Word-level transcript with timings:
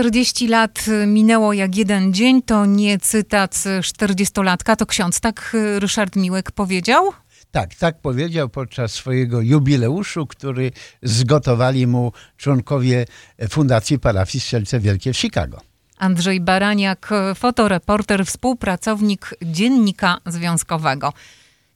40 0.00 0.48
lat 0.48 0.84
minęło 1.06 1.52
jak 1.52 1.76
jeden 1.76 2.14
dzień, 2.14 2.42
to 2.42 2.66
nie 2.66 2.98
cytat 2.98 3.54
40-latka, 3.80 4.76
to 4.76 4.86
ksiądz, 4.86 5.20
tak 5.20 5.56
Ryszard 5.78 6.16
Miłek 6.16 6.52
powiedział? 6.52 7.12
Tak, 7.50 7.74
tak 7.74 8.00
powiedział 8.00 8.48
podczas 8.48 8.92
swojego 8.92 9.40
jubileuszu, 9.40 10.26
który 10.26 10.72
zgotowali 11.02 11.86
mu 11.86 12.12
członkowie 12.36 13.06
Fundacji 13.50 13.98
Parafii 13.98 14.40
Strzelce 14.40 14.80
Wielkie 14.80 15.12
w 15.12 15.16
Chicago. 15.16 15.60
Andrzej 15.98 16.40
Baraniak, 16.40 17.10
fotoreporter, 17.34 18.26
współpracownik 18.26 19.34
Dziennika 19.42 20.18
Związkowego. 20.26 21.12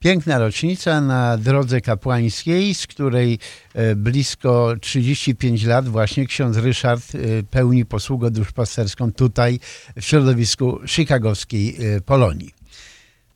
Piękna 0.05 0.39
rocznica 0.39 1.01
na 1.01 1.39
drodze 1.39 1.81
kapłańskiej, 1.81 2.75
z 2.75 2.87
której 2.87 3.39
e, 3.75 3.95
blisko 3.97 4.75
35 4.81 5.65
lat 5.65 5.89
właśnie 5.89 6.27
ksiądz 6.27 6.57
Ryszard 6.57 7.15
e, 7.15 7.19
pełni 7.43 7.85
posługę 7.85 8.31
duszpasterską 8.31 9.13
tutaj 9.13 9.59
w 9.97 10.05
środowisku 10.05 10.81
chicagowskiej 10.87 11.77
e, 11.97 12.01
Polonii. 12.01 12.51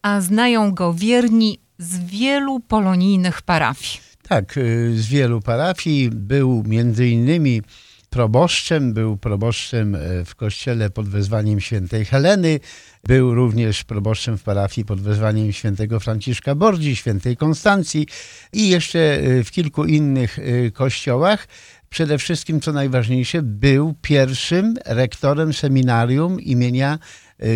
A 0.02 0.20
znają 0.20 0.74
go 0.74 0.95
wierni 0.95 1.59
z 1.79 1.98
wielu 1.98 2.60
polonijnych 2.60 3.43
parafii. 3.43 4.01
Tak, 4.29 4.55
z 4.95 5.07
wielu 5.07 5.41
parafii. 5.41 6.10
Był 6.10 6.62
między 6.66 7.09
innymi 7.09 7.62
proboszczem, 8.11 8.93
był 8.93 9.17
proboszczem 9.17 9.95
e, 9.95 10.25
w 10.25 10.35
kościele 10.35 10.91
pod 10.91 11.09
wezwaniem 11.09 11.61
świętej 11.61 12.05
Heleny, 12.05 12.61
był 13.05 13.35
również 13.35 13.85
proboszczem 13.85 14.39
w 14.39 14.43
parafii 14.43 14.85
pod 14.85 15.01
wezwaniem 15.01 15.53
świętego 15.53 16.01
Franciszka 16.01 16.55
Bordzi, 16.55 16.97
świętej 16.97 17.37
Konstancji 17.37 18.07
i 18.52 18.69
jeszcze 18.69 18.99
e, 18.99 19.45
w 19.45 19.51
kilku 19.51 19.85
innych 19.85 20.39
e, 20.39 20.71
kościołach. 20.71 21.49
Przede 21.91 22.19
wszystkim, 22.19 22.61
co 22.61 22.73
najważniejsze, 22.73 23.43
był 23.43 23.95
pierwszym 24.02 24.75
rektorem 24.87 25.52
seminarium 25.52 26.41
imienia 26.41 26.99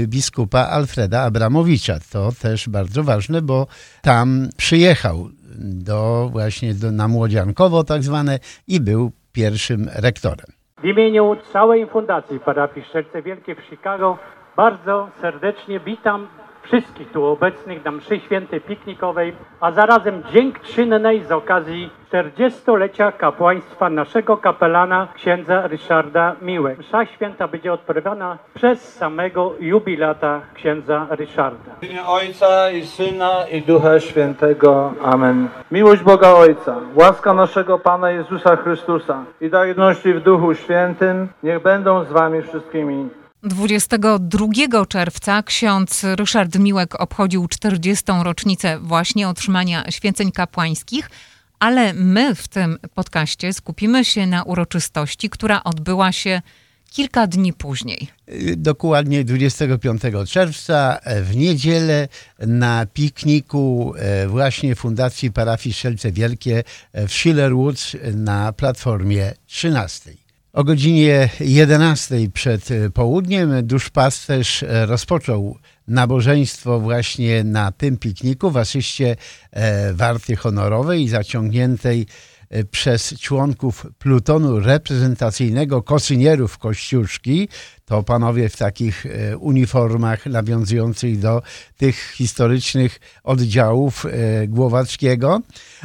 biskupa 0.07 0.61
Alfreda 0.61 1.23
Abramowicza. 1.23 1.99
To 2.11 2.33
też 2.33 2.69
bardzo 2.69 3.05
ważne, 3.05 3.43
bo 3.43 3.67
tam 4.03 4.49
przyjechał 4.57 5.31
do 5.59 6.29
właśnie 6.33 6.75
do, 6.75 6.93
na 6.93 7.09
Młodziankowo 7.09 7.85
tak 7.85 8.03
zwane 8.03 8.39
i 8.67 8.81
był 8.81 9.13
pierwszym 9.33 9.89
rektorem. 10.03 10.47
W 10.79 10.85
imieniu 10.85 11.37
całej 11.53 11.87
Fundacji 11.87 12.41
Parafii 12.41 12.87
Szczerce 12.87 13.23
Wielkie 13.23 13.55
w 13.55 13.61
Chicago 13.71 14.19
bardzo 14.57 15.09
serdecznie 15.21 15.81
witam 15.81 16.29
wszystkich 16.63 17.13
tu 17.13 17.25
obecnych 17.25 17.85
na 17.85 17.91
mszy 17.91 18.21
świętej 18.21 18.61
piknikowej, 18.61 19.33
a 19.61 19.73
zarazem 19.73 20.23
dziękczynnej 20.33 21.23
z 21.23 21.33
okazji 21.33 21.91
40-lecia 22.13 23.13
kapłaństwa 23.13 23.91
naszego 23.91 24.37
kapelana 24.37 25.09
księdza 25.15 25.67
Ryszarda 25.67 26.37
Miłek. 26.43 26.79
Msza 26.79 27.07
święta 27.07 27.49
będzie 27.49 27.73
odprawiana 27.73 28.39
przez 28.55 28.95
samego 28.95 29.53
jubilata 29.61 30.41
księdza 30.55 31.07
Ryszarda. 31.11 31.73
W 31.81 31.85
imię 31.85 32.07
Ojca 32.07 32.71
i 32.71 32.87
Syna 32.87 33.31
i 33.53 33.63
Ducha 33.63 34.01
Świętego. 34.01 34.93
Amen. 35.03 35.49
Miłość 35.71 36.03
Boga 36.03 36.31
Ojca, 36.31 36.77
łaska 36.95 37.35
naszego 37.35 37.79
Pana 37.79 38.11
Jezusa 38.11 38.57
Chrystusa 38.57 39.25
i 39.41 39.51
darności 39.51 40.15
w 40.15 40.21
Duchu 40.21 40.55
Świętym 40.55 41.29
niech 41.43 41.63
będą 41.63 42.05
z 42.05 42.13
wami 42.13 42.43
wszystkimi 42.43 43.22
22 43.43 44.87
czerwca 44.89 45.43
ksiądz 45.43 46.05
Ryszard 46.05 46.59
Miłek 46.59 47.01
obchodził 47.01 47.49
40. 47.49 48.05
rocznicę 48.23 48.79
właśnie 48.79 49.29
otrzymania 49.29 49.91
święceń 49.91 50.33
kapłańskich, 50.33 51.11
ale 51.59 51.93
my 51.93 52.35
w 52.35 52.49
tym 52.49 52.79
podcaście 52.95 53.53
skupimy 53.53 54.05
się 54.05 54.27
na 54.27 54.43
uroczystości, 54.43 55.31
która 55.31 55.65
odbyła 55.65 56.13
się 56.13 56.43
kilka 56.91 57.27
dni 57.27 57.53
później. 57.53 58.09
Dokładnie 58.57 59.25
25 59.25 60.03
czerwca 60.29 61.01
w 61.23 61.37
niedzielę 61.37 62.09
na 62.39 62.87
pikniku 62.87 63.95
e, 63.97 64.29
właśnie 64.29 64.75
Fundacji 64.75 65.33
Parafii 65.33 65.75
Strzelce 65.75 66.13
Wielkie 66.13 66.65
w 66.95 67.13
Schiller 67.13 67.55
Woods 67.55 67.97
na 68.15 68.53
platformie 68.53 69.33
13. 69.47 70.22
O 70.53 70.65
godzinie 70.65 71.29
11 71.41 72.15
przed 72.35 72.69
południem 72.95 73.67
duszpasterz 73.67 74.63
e, 74.63 74.87
rozpoczął 74.87 75.59
nabożeństwo 75.89 76.81
właśnie 76.81 77.45
na 77.45 77.73
tym 77.73 77.97
pikniku 77.97 78.51
w 78.51 78.57
asyście 78.57 79.17
e, 79.51 79.95
warty 79.95 80.37
honorowej 80.37 81.09
zaciągniętej 81.09 82.07
e, 82.51 82.65
przez 82.65 83.21
członków 83.21 83.87
plutonu 83.99 84.61
reprezentacyjnego 84.61 85.83
kosynierów 85.83 86.59
Kościuszki. 86.59 87.49
To 87.85 88.03
panowie 88.03 88.49
w 88.49 88.57
takich 88.57 89.07
uniformach 89.39 90.27
nawiązujących 90.27 91.19
do 91.19 91.43
tych 91.77 92.13
historycznych 92.17 93.01
oddziałów 93.25 94.07
Głowackiego 94.49 95.41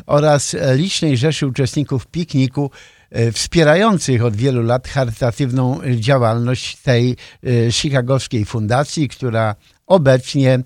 oraz 0.06 0.56
licznej 0.76 1.18
rzeszy 1.18 1.48
uczestników 1.48 2.08
pikniku 2.08 2.72
E, 2.72 2.97
wspierających 3.32 4.24
od 4.24 4.36
wielu 4.36 4.64
lat 4.64 4.88
charytatywną 4.88 5.80
działalność 5.96 6.76
tej 6.76 7.16
e, 7.44 7.72
chicagowskiej 7.72 8.46
fundacji, 8.46 9.08
która 9.08 9.56
obecnie 9.88 10.60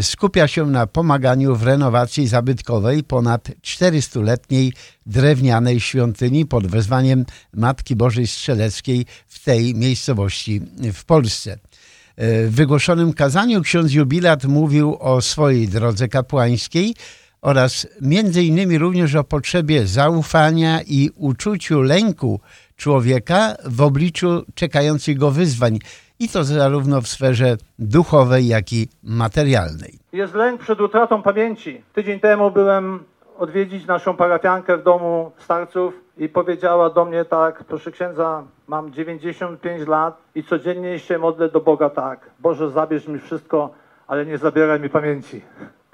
skupia 0.00 0.48
się 0.48 0.66
na 0.66 0.86
pomaganiu 0.86 1.56
w 1.56 1.62
renowacji 1.62 2.26
zabytkowej 2.28 3.04
ponad 3.04 3.48
400-letniej 3.62 4.72
drewnianej 5.06 5.80
świątyni 5.80 6.46
pod 6.46 6.66
wezwaniem 6.66 7.24
Matki 7.52 7.96
Bożej 7.96 8.26
Strzeleckiej 8.26 9.06
w 9.26 9.44
tej 9.44 9.74
miejscowości 9.74 10.60
w 10.92 11.04
Polsce. 11.04 11.52
E, 11.52 12.46
w 12.46 12.54
wygłoszonym 12.54 13.12
kazaniu 13.12 13.62
ksiądz 13.62 13.92
jubilat 13.92 14.44
mówił 14.44 14.96
o 15.00 15.20
swojej 15.20 15.68
drodze 15.68 16.08
kapłańskiej, 16.08 16.94
oraz 17.44 17.86
między 18.00 18.42
innymi 18.42 18.78
również 18.78 19.14
o 19.14 19.24
potrzebie 19.24 19.86
zaufania 19.86 20.80
i 20.86 21.10
uczuciu 21.16 21.82
lęku 21.82 22.40
człowieka 22.76 23.54
w 23.64 23.82
obliczu 23.82 24.44
czekających 24.54 25.18
go 25.18 25.30
wyzwań 25.30 25.78
i 26.18 26.28
to 26.28 26.44
zarówno 26.44 27.00
w 27.00 27.08
sferze 27.08 27.56
duchowej, 27.78 28.46
jak 28.46 28.72
i 28.72 28.88
materialnej. 29.02 29.98
Jest 30.12 30.34
lęk 30.34 30.60
przed 30.60 30.80
utratą 30.80 31.22
pamięci. 31.22 31.82
Tydzień 31.92 32.20
temu 32.20 32.50
byłem 32.50 33.04
odwiedzić 33.38 33.86
naszą 33.86 34.16
parafiankę 34.16 34.76
w 34.76 34.82
domu 34.82 35.32
starców 35.38 35.94
i 36.18 36.28
powiedziała 36.28 36.90
do 36.90 37.04
mnie 37.04 37.24
tak, 37.24 37.64
proszę 37.64 37.90
księdza, 37.90 38.42
mam 38.68 38.92
95 38.92 39.88
lat 39.88 40.16
i 40.34 40.44
codziennie 40.44 40.98
się 40.98 41.18
modlę 41.18 41.48
do 41.48 41.60
Boga 41.60 41.90
tak, 41.90 42.30
Boże 42.40 42.70
zabierz 42.70 43.08
mi 43.08 43.18
wszystko, 43.18 43.70
ale 44.06 44.26
nie 44.26 44.38
zabieraj 44.38 44.80
mi 44.80 44.88
pamięci. 44.88 45.42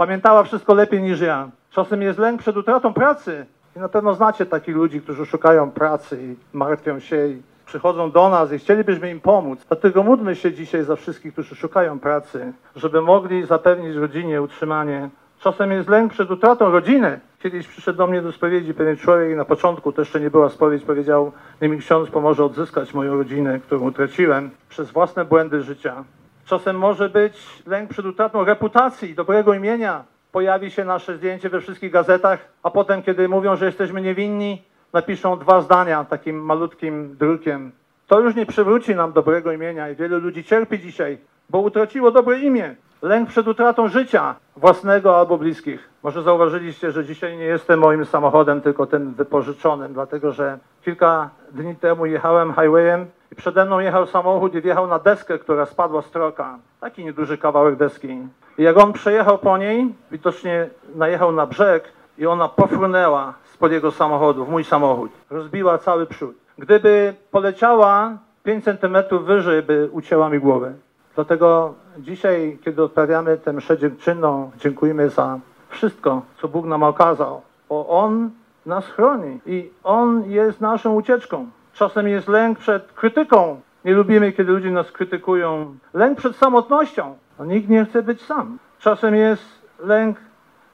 Pamiętała 0.00 0.42
wszystko 0.42 0.74
lepiej 0.74 1.02
niż 1.02 1.20
ja. 1.20 1.48
Czasem 1.70 2.02
jest 2.02 2.18
lęk 2.18 2.40
przed 2.40 2.56
utratą 2.56 2.94
pracy. 2.94 3.46
I 3.76 3.78
na 3.78 3.88
pewno 3.88 4.14
znacie 4.14 4.46
takich 4.46 4.76
ludzi, 4.76 5.00
którzy 5.00 5.26
szukają 5.26 5.70
pracy 5.70 6.22
i 6.22 6.36
martwią 6.56 7.00
się 7.00 7.28
i 7.28 7.42
przychodzą 7.66 8.10
do 8.10 8.28
nas 8.28 8.52
i 8.52 8.58
chcielibyśmy 8.58 9.10
im 9.10 9.20
pomóc. 9.20 9.64
Dlatego 9.68 10.02
módlmy 10.02 10.36
się 10.36 10.52
dzisiaj 10.52 10.84
za 10.84 10.96
wszystkich, 10.96 11.32
którzy 11.32 11.54
szukają 11.54 11.98
pracy, 11.98 12.52
żeby 12.76 13.02
mogli 13.02 13.46
zapewnić 13.46 13.96
rodzinie 13.96 14.42
utrzymanie. 14.42 15.10
Czasem 15.40 15.72
jest 15.72 15.88
lęk 15.88 16.12
przed 16.12 16.30
utratą 16.30 16.70
rodziny. 16.70 17.20
Kiedyś 17.42 17.68
przyszedł 17.68 17.98
do 17.98 18.06
mnie 18.06 18.22
do 18.22 18.32
spowiedzi 18.32 18.74
pewien 18.74 18.96
człowiek 18.96 19.30
i 19.32 19.36
na 19.36 19.44
początku 19.44 19.92
to 19.92 20.02
jeszcze 20.02 20.20
nie 20.20 20.30
była 20.30 20.48
spowiedź, 20.48 20.84
powiedział, 20.84 21.32
niech 21.62 21.70
mi 21.70 21.78
ksiądz 21.78 22.10
pomoże 22.10 22.44
odzyskać 22.44 22.94
moją 22.94 23.16
rodzinę, 23.16 23.60
którą 23.60 23.80
utraciłem 23.80 24.50
przez 24.68 24.90
własne 24.90 25.24
błędy 25.24 25.62
życia. 25.62 26.04
Czasem 26.50 26.78
może 26.78 27.08
być 27.08 27.62
lęk 27.66 27.90
przed 27.90 28.06
utratą 28.06 28.44
reputacji, 28.44 29.14
dobrego 29.14 29.54
imienia. 29.54 30.04
Pojawi 30.32 30.70
się 30.70 30.84
nasze 30.84 31.16
zdjęcie 31.16 31.48
we 31.48 31.60
wszystkich 31.60 31.92
gazetach, 31.92 32.48
a 32.62 32.70
potem, 32.70 33.02
kiedy 33.02 33.28
mówią, 33.28 33.56
że 33.56 33.66
jesteśmy 33.66 34.00
niewinni, 34.02 34.62
napiszą 34.92 35.38
dwa 35.38 35.60
zdania 35.60 36.04
takim 36.04 36.44
malutkim 36.44 37.16
drukiem. 37.16 37.72
To 38.06 38.20
już 38.20 38.34
nie 38.34 38.46
przywróci 38.46 38.94
nam 38.94 39.12
dobrego 39.12 39.52
imienia 39.52 39.90
i 39.90 39.96
wielu 39.96 40.18
ludzi 40.18 40.44
cierpi 40.44 40.78
dzisiaj, 40.78 41.18
bo 41.50 41.58
utraciło 41.58 42.10
dobre 42.10 42.38
imię. 42.38 42.74
Lęk 43.02 43.28
przed 43.28 43.48
utratą 43.48 43.88
życia 43.88 44.34
własnego 44.56 45.18
albo 45.18 45.38
bliskich. 45.38 45.88
Może 46.02 46.22
zauważyliście, 46.22 46.92
że 46.92 47.04
dzisiaj 47.04 47.36
nie 47.36 47.44
jestem 47.44 47.80
moim 47.80 48.04
samochodem, 48.04 48.60
tylko 48.60 48.86
tym 48.86 49.14
wypożyczonym, 49.14 49.92
dlatego 49.92 50.32
że 50.32 50.58
kilka 50.84 51.30
dni 51.52 51.76
temu 51.76 52.06
jechałem 52.06 52.48
highwayem 52.48 53.06
i 53.32 53.34
przede 53.34 53.64
mną 53.64 53.78
jechał 53.78 54.06
samochód 54.06 54.54
i 54.54 54.60
wjechał 54.60 54.86
na 54.86 54.98
deskę, 54.98 55.38
która 55.38 55.66
spadła 55.66 56.02
z 56.02 56.10
troka. 56.10 56.58
Taki 56.80 57.04
nieduży 57.04 57.38
kawałek 57.38 57.76
deski. 57.76 58.18
I 58.58 58.62
jak 58.62 58.78
on 58.78 58.92
przejechał 58.92 59.38
po 59.38 59.58
niej, 59.58 59.94
widocznie 60.10 60.70
najechał 60.94 61.32
na 61.32 61.46
brzeg 61.46 61.92
i 62.18 62.26
ona 62.26 62.48
pofrunęła 62.48 63.34
spod 63.44 63.72
jego 63.72 63.90
samochodu, 63.90 64.44
w 64.44 64.48
mój 64.48 64.64
samochód. 64.64 65.10
Rozbiła 65.30 65.78
cały 65.78 66.06
przód. 66.06 66.36
Gdyby 66.58 67.14
poleciała 67.30 68.18
5 68.42 68.64
centymetrów 68.64 69.24
wyżej, 69.24 69.62
by 69.62 69.88
ucięła 69.92 70.30
mi 70.30 70.38
głowę. 70.38 70.72
Dlatego 71.14 71.74
dzisiaj, 71.98 72.58
kiedy 72.64 72.82
odprawiamy 72.82 73.38
tę 73.38 73.52
mszę 73.52 73.78
dziękczynną, 73.78 74.50
dziękujemy 74.58 75.10
za 75.10 75.38
wszystko, 75.68 76.22
co 76.40 76.48
Bóg 76.48 76.66
nam 76.66 76.82
okazał, 76.82 77.42
bo 77.68 77.88
On 77.88 78.30
nas 78.66 78.86
chroni 78.86 79.40
i 79.46 79.70
On 79.84 80.30
jest 80.30 80.60
naszą 80.60 80.94
ucieczką. 80.94 81.50
Czasem 81.72 82.08
jest 82.08 82.28
lęk 82.28 82.58
przed 82.58 82.92
krytyką, 82.92 83.60
Nie 83.84 83.94
lubimy, 83.94 84.32
kiedy 84.32 84.52
ludzie 84.52 84.70
nas 84.70 84.92
krytykują. 84.92 85.76
Lęk 85.94 86.18
przed 86.18 86.36
samotnością. 86.36 87.16
No, 87.38 87.44
nikt 87.44 87.68
nie 87.68 87.84
chce 87.84 88.02
być 88.02 88.22
sam. 88.22 88.58
Czasem 88.78 89.14
jest 89.14 89.44
lęk 89.78 90.18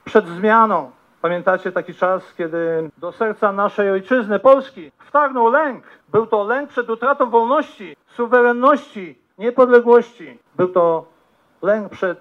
przed 0.03 0.27
zmianą. 0.27 0.91
Pamiętacie 1.21 1.71
taki 1.71 1.93
czas, 1.93 2.33
kiedy 2.33 2.89
do 2.97 3.11
serca 3.11 3.51
naszej 3.51 3.91
ojczyzny, 3.91 4.39
Polski, 4.39 4.91
wtargnął 4.99 5.51
lęk. 5.51 5.83
Był 6.11 6.27
to 6.27 6.43
lęk 6.43 6.69
przed 6.69 6.89
utratą 6.89 7.29
wolności, 7.29 7.95
suwerenności, 8.07 9.17
niepodległości. 9.37 10.39
Był 10.55 10.67
to 10.67 11.05
lęk 11.61 11.89
przed 11.89 12.17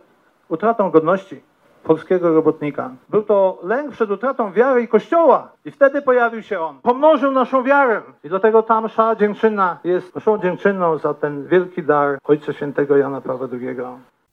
utratą 0.48 0.90
godności 0.90 1.42
polskiego 1.84 2.34
robotnika. 2.34 2.90
Był 3.08 3.22
to 3.22 3.58
lęk 3.62 3.92
przed 3.92 4.10
utratą 4.10 4.52
wiary 4.52 4.82
i 4.82 4.88
Kościoła. 4.88 5.52
I 5.64 5.70
wtedy 5.70 6.02
pojawił 6.02 6.42
się 6.42 6.60
on. 6.60 6.78
Pomnożył 6.82 7.32
naszą 7.32 7.64
wiarę. 7.64 8.02
I 8.24 8.28
dlatego 8.28 8.62
ta 8.62 8.80
msza 8.80 9.16
dziękczynna 9.16 9.78
jest 9.84 10.16
mszą 10.16 10.38
dziękczynną 10.38 10.98
za 10.98 11.14
ten 11.14 11.46
wielki 11.46 11.82
dar 11.82 12.18
Ojca 12.24 12.52
Świętego 12.52 12.96
Jana 12.96 13.20
Pawła 13.20 13.48
II. 13.52 13.76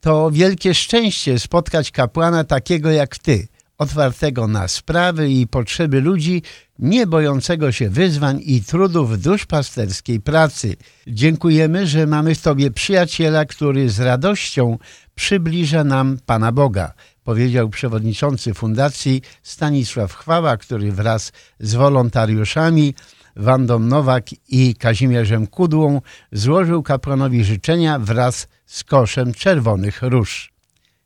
To 0.02 0.30
wielkie 0.32 0.74
szczęście 0.74 1.40
spotkać 1.40 1.92
kapłana 1.92 2.44
takiego 2.44 2.92
jak 2.92 3.18
ty, 3.18 3.48
otwartego 3.84 4.48
na 4.48 4.68
sprawy 4.68 5.30
i 5.30 5.48
potrzeby 5.48 6.02
ludzi, 6.02 6.42
nie 6.80 7.08
bojącego 7.08 7.72
się 7.72 7.90
wyzwań 7.90 8.42
i 8.46 8.62
trudów 8.62 9.22
duszpasterskiej 9.22 10.20
pracy. 10.22 10.76
Dziękujemy, 11.08 11.88
że 11.88 12.08
mamy 12.08 12.36
w 12.36 12.42
Tobie 12.42 12.72
przyjaciela, 12.72 13.46
który 13.46 13.90
z 13.90 14.00
radością 14.00 14.78
przybliża 15.16 15.84
nam 15.84 16.18
Pana 16.26 16.52
Boga, 16.52 16.94
powiedział 17.24 17.70
przewodniczący 17.70 18.54
fundacji 18.54 19.22
Stanisław 19.44 20.14
Chwała, 20.14 20.58
który 20.58 20.92
wraz 20.92 21.32
z 21.60 21.74
wolontariuszami 21.74 22.94
Wandą 23.36 23.80
Nowak 23.80 24.26
i 24.50 24.76
Kazimierzem 24.76 25.48
Kudłą 25.48 26.02
złożył 26.32 26.84
kapłanowi 26.84 27.44
życzenia 27.44 28.00
wraz 28.00 28.48
z 28.66 28.84
koszem 28.84 29.34
czerwonych 29.34 30.02
róż. 30.02 30.53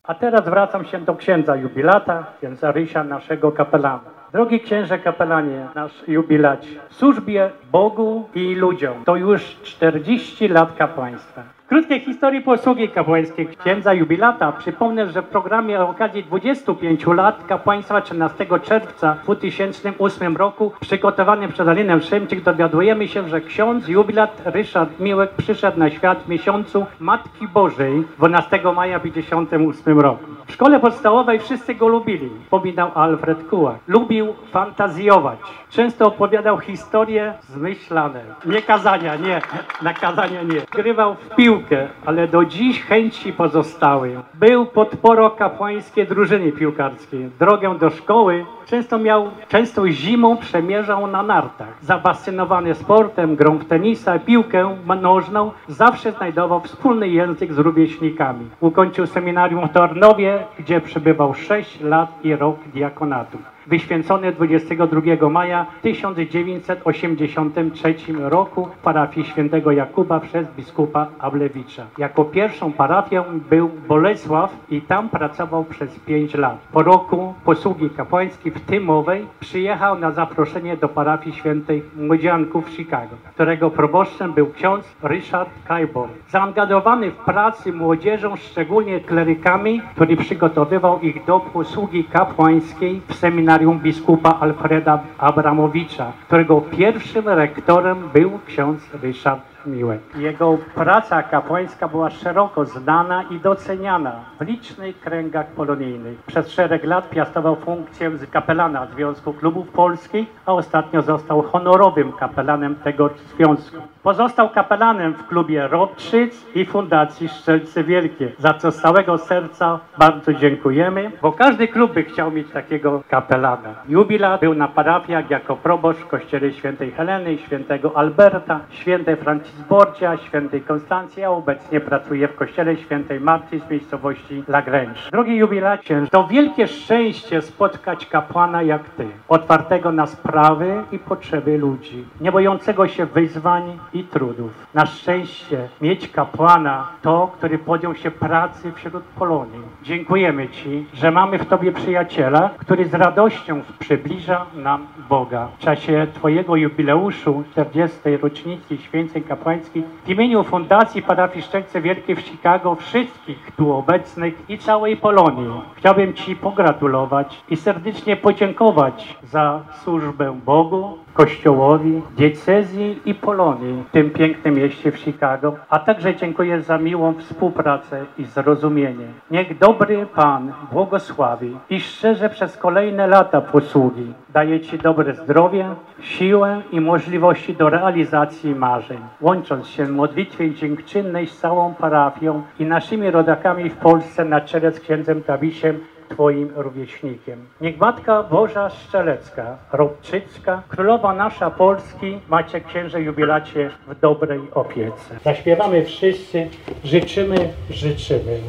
A 0.07 0.13
teraz 0.13 0.45
zwracam 0.45 0.85
się 0.85 0.99
do 0.99 1.15
księdza 1.15 1.55
jubilata, 1.55 2.25
księdza 2.37 2.71
Rysia, 2.71 3.03
naszego 3.03 3.51
kapelana. 3.51 4.09
Drogi 4.31 4.59
księże 4.59 4.99
kapelanie, 4.99 5.67
nasz 5.75 6.07
jubilaci, 6.07 6.79
w 6.89 6.95
służbie 6.95 7.51
Bogu 7.71 8.29
i 8.35 8.55
ludziom 8.55 9.05
to 9.05 9.15
już 9.15 9.41
40 9.63 10.47
lat 10.47 10.75
kapłaństwa. 10.77 11.56
Krótkiej 11.67 11.99
historii 11.99 12.41
posługi 12.41 12.89
kapłańskiej 12.89 13.47
księdza 13.47 13.93
jubilata 13.93 14.51
przypomnę, 14.51 15.09
że 15.09 15.21
w 15.21 15.25
programie 15.25 15.79
o 15.79 15.89
okazji 15.89 16.23
25 16.23 17.05
lat 17.07 17.45
kapłaństwa 17.47 18.01
13 18.01 18.45
czerwca 18.63 19.17
2008 19.23 20.37
roku 20.37 20.71
przygotowanym 20.79 21.51
przez 21.51 21.67
Alinę 21.67 22.01
Szymczyk 22.01 22.43
dowiadujemy 22.43 23.07
się, 23.07 23.29
że 23.29 23.41
ksiądz 23.41 23.87
jubilat 23.87 24.41
Ryszard 24.45 24.99
Miłek 24.99 25.31
przyszedł 25.31 25.79
na 25.79 25.89
świat 25.89 26.23
w 26.23 26.29
miesiącu 26.29 26.85
Matki 26.99 27.47
Bożej 27.47 28.03
12 28.17 28.59
maja 28.75 28.99
58 28.99 29.99
roku. 29.99 30.25
W 30.47 30.51
szkole 30.51 30.79
podstawowej 30.79 31.39
wszyscy 31.39 31.75
go 31.75 31.87
lubili, 31.87 32.29
wspominał 32.43 32.91
Alfred 32.95 33.47
Kułak. 33.49 33.75
Lubił 33.87 34.33
fantazjować. 34.51 35.39
Często 35.69 36.07
opowiadał 36.07 36.57
historie 36.57 37.33
zmyślane. 37.41 38.23
Nie 38.45 38.61
kazania, 38.61 39.15
nie. 39.15 39.41
Na 39.81 39.93
kazania 39.93 40.43
nie. 40.43 40.61
Grywał 40.71 41.15
w 41.15 41.35
piłkę, 41.35 41.56
ale 42.05 42.27
do 42.27 42.45
dziś 42.45 42.83
chęci 42.83 43.33
pozostały. 43.33 44.21
Był 44.33 44.65
podporo 44.65 45.31
kapłańskiej 45.31 46.07
drużyny 46.07 46.51
piłkarskiej. 46.51 47.29
Drogę 47.39 47.77
do 47.77 47.89
szkoły 47.89 48.45
często 48.65 48.97
miał, 48.97 49.29
często 49.47 49.89
zimą 49.89 50.37
przemierzał 50.37 51.07
na 51.07 51.23
nartach. 51.23 51.77
Zafascynowany 51.81 52.75
sportem, 52.75 53.35
grą 53.35 53.57
w 53.57 53.65
tenisa, 53.65 54.19
piłkę 54.19 54.77
nożną, 55.01 55.51
zawsze 55.67 56.11
znajdował 56.11 56.61
wspólny 56.61 57.07
język 57.07 57.53
z 57.53 57.57
rówieśnikami. 57.57 58.45
Ukończył 58.59 59.07
seminarium 59.07 59.67
w 59.67 59.71
Tornowie, 59.71 60.39
gdzie 60.59 60.81
przebywał 60.81 61.33
6 61.33 61.81
lat 61.81 62.09
i 62.23 62.35
rok 62.35 62.57
diakonatu 62.73 63.37
wyświęcony 63.67 64.31
22 64.31 65.29
maja 65.29 65.65
1983 65.81 67.95
roku 68.19 68.65
w 68.65 68.77
parafii 68.77 69.27
świętego 69.27 69.71
Jakuba 69.71 70.19
przez 70.19 70.47
biskupa 70.57 71.07
Ablewicza. 71.19 71.85
Jako 71.97 72.25
pierwszą 72.25 72.73
parafią 72.73 73.23
był 73.49 73.69
Bolesław 73.87 74.53
i 74.69 74.81
tam 74.81 75.09
pracował 75.09 75.63
przez 75.63 75.99
5 75.99 76.33
lat. 76.33 76.57
Po 76.71 76.83
roku 76.83 77.33
posługi 77.45 77.89
kapłańskiej 77.89 78.51
w 78.51 78.61
Tymowej 78.61 79.25
przyjechał 79.39 79.99
na 79.99 80.11
zaproszenie 80.11 80.77
do 80.77 80.89
parafii 80.89 81.35
świętej 81.35 81.83
Młodzianków 81.95 82.67
w 82.67 82.71
Chicago, 82.71 83.15
którego 83.33 83.69
proboszczem 83.69 84.33
był 84.33 84.53
ksiądz 84.53 84.95
Richard 85.03 85.49
Kajbor. 85.67 86.09
Zaangażowany 86.29 87.11
w 87.11 87.15
pracy 87.15 87.73
młodzieżą, 87.73 88.35
szczególnie 88.35 88.99
klerykami, 88.99 89.81
który 89.95 90.17
przygotowywał 90.17 91.01
ich 91.01 91.25
do 91.25 91.39
posługi 91.39 92.03
kapłańskiej 92.03 93.01
w 93.07 93.15
seminarium 93.15 93.56
seminarium 93.57 93.79
biskupa 93.79 94.39
Alfreda 94.39 95.03
Abramowicza, 95.17 96.11
którego 96.25 96.61
pierwszym 96.61 97.29
rektorem 97.29 98.09
był 98.13 98.39
ksiądz 98.47 98.81
Ryszard 99.01 99.41
Miłek. 99.65 100.01
Jego 100.17 100.57
praca 100.75 101.23
kapłańska 101.23 101.87
była 101.87 102.09
szeroko 102.09 102.65
znana 102.65 103.23
i 103.23 103.39
doceniana 103.39 104.11
w 104.39 104.43
licznych 104.43 104.99
kręgach 104.99 105.47
polonijnych. 105.47 106.17
Przez 106.27 106.47
szereg 106.47 106.83
lat 106.83 107.09
piastował 107.09 107.55
funkcję 107.55 108.11
kapelana 108.31 108.87
Związku 108.95 109.33
Klubów 109.33 109.67
Polskich, 109.67 110.27
a 110.45 110.53
ostatnio 110.53 111.01
został 111.01 111.41
honorowym 111.41 112.11
kapelanem 112.11 112.75
tego 112.75 113.09
związku. 113.35 113.77
Pozostał 114.07 114.49
kapelanem 114.49 115.13
w 115.13 115.27
klubie 115.27 115.67
Robczyc 115.67 116.45
i 116.55 116.65
Fundacji 116.65 117.29
Szczelce 117.29 117.83
Wielkie, 117.83 118.31
za 118.39 118.53
co 118.53 118.71
z 118.71 118.81
całego 118.81 119.17
serca 119.17 119.79
bardzo 119.97 120.33
dziękujemy, 120.33 121.11
bo 121.21 121.31
każdy 121.31 121.67
klub 121.67 121.93
by 121.93 122.03
chciał 122.03 122.31
mieć 122.31 122.51
takiego 122.51 123.03
kapelana. 123.09 123.75
Jubilat 123.89 124.41
był 124.41 124.53
na 124.53 124.67
parafiach 124.67 125.29
jako 125.29 125.55
proboszcz 125.55 125.99
w 125.99 126.07
kościele 126.07 126.53
świętej 126.53 126.91
Heleny, 126.91 127.37
świętego 127.37 127.97
Alberta, 127.97 128.59
świętej 128.69 129.15
Franciszka 129.15 129.63
Borcia, 129.69 130.17
świętej 130.17 130.61
Konstancji, 130.61 131.23
a 131.23 131.29
obecnie 131.29 131.79
pracuje 131.79 132.27
w 132.27 132.35
kościele 132.35 132.77
świętej 132.77 133.19
Marty 133.19 133.59
z 133.59 133.69
miejscowości 133.69 134.43
Lagrange. 134.47 134.99
Drogi 135.11 135.35
jubilacie, 135.35 136.05
to 136.11 136.27
wielkie 136.27 136.67
szczęście 136.67 137.41
spotkać 137.41 138.05
kapłana 138.05 138.61
jak 138.61 138.89
ty, 138.89 139.07
otwartego 139.27 139.91
na 139.91 140.05
sprawy 140.05 140.83
i 140.91 140.99
potrzeby 140.99 141.57
ludzi, 141.57 142.05
nie 142.21 142.31
bojącego 142.31 142.87
się 142.87 143.05
wyzwań 143.05 143.77
trudów. 144.03 144.67
Na 144.73 144.85
szczęście 144.85 145.69
mieć 145.81 146.07
kapłana, 146.07 146.87
to, 147.01 147.31
który 147.37 147.57
podjął 147.57 147.95
się 147.95 148.11
pracy 148.11 148.71
wśród 148.75 149.03
Polonii. 149.03 149.61
Dziękujemy 149.83 150.49
Ci, 150.49 150.85
że 150.93 151.11
mamy 151.11 151.39
w 151.39 151.45
Tobie 151.45 151.71
przyjaciela, 151.71 152.49
który 152.57 152.85
z 152.85 152.93
radością 152.93 153.61
przybliża 153.79 154.45
nam 154.55 154.87
Boga. 155.09 155.47
W 155.57 155.59
czasie 155.59 156.07
Twojego 156.13 156.55
jubileuszu 156.55 157.43
40. 157.51 158.17
rocznicy 158.21 158.77
święceń 158.77 159.23
kapłańskiej 159.23 159.83
w 160.05 160.09
imieniu 160.09 160.43
Fundacji 160.43 161.01
Parafii 161.01 161.45
Szczęce 161.45 161.81
Wielkie 161.81 162.15
w 162.15 162.21
Chicago 162.21 162.75
wszystkich 162.75 163.51
tu 163.57 163.73
obecnych 163.73 164.49
i 164.49 164.57
całej 164.57 164.97
Polonii 164.97 165.61
chciałbym 165.75 166.13
Ci 166.13 166.35
pogratulować 166.35 167.41
i 167.49 167.55
serdecznie 167.55 168.17
podziękować 168.17 169.17
za 169.23 169.61
służbę 169.83 170.39
Bogu, 170.45 170.97
Kościołowi, 171.17 172.01
diecezji 172.17 172.99
i 173.05 173.15
Polonii 173.15 173.83
w 173.89 173.91
tym 173.91 174.09
pięknym 174.09 174.55
mieście 174.55 174.91
w 174.91 174.97
Chicago, 174.97 175.55
a 175.69 175.79
także 175.79 176.15
dziękuję 176.15 176.61
za 176.61 176.77
miłą 176.77 177.13
współpracę 177.13 178.05
i 178.17 178.25
zrozumienie. 178.25 179.07
Niech 179.31 179.57
dobry 179.57 180.05
Pan 180.15 180.53
błogosławi 180.71 181.57
i 181.69 181.79
szczerze 181.79 182.29
przez 182.29 182.57
kolejne 182.57 183.07
lata 183.07 183.41
posługi 183.41 184.13
daje 184.33 184.59
Ci 184.59 184.77
dobre 184.77 185.13
zdrowie, 185.13 185.65
siłę 185.99 186.61
i 186.71 186.81
możliwości 186.81 187.55
do 187.55 187.69
realizacji 187.69 188.55
marzeń. 188.55 188.99
Łącząc 189.21 189.67
się 189.67 189.85
w 189.85 189.91
modlitwie 189.91 190.55
dziękczynnej 190.55 191.27
z 191.27 191.37
całą 191.37 191.73
parafią 191.73 192.41
i 192.59 192.65
naszymi 192.65 193.11
rodakami 193.11 193.69
w 193.69 193.77
Polsce 193.77 194.25
na 194.25 194.41
czele 194.41 194.71
z 194.71 194.79
księdzem 194.79 195.23
Tawisiem, 195.23 195.79
Twoim 196.09 196.49
rówieśnikiem. 196.55 197.45
Niech 197.61 197.77
Matka 197.77 198.23
Boża 198.23 198.69
Szczelecka, 198.69 199.57
Robczycka, 199.71 200.63
Królowa 200.69 201.13
nasza 201.13 201.51
Polski, 201.51 202.19
macie 202.29 202.61
księże 202.61 203.01
jubilacie 203.01 203.71
w 203.87 203.99
dobrej 203.99 204.41
opiece. 204.53 205.19
Zaśpiewamy 205.25 205.85
wszyscy, 205.85 206.49
życzymy, 206.83 207.53
życzymy. 207.69 208.39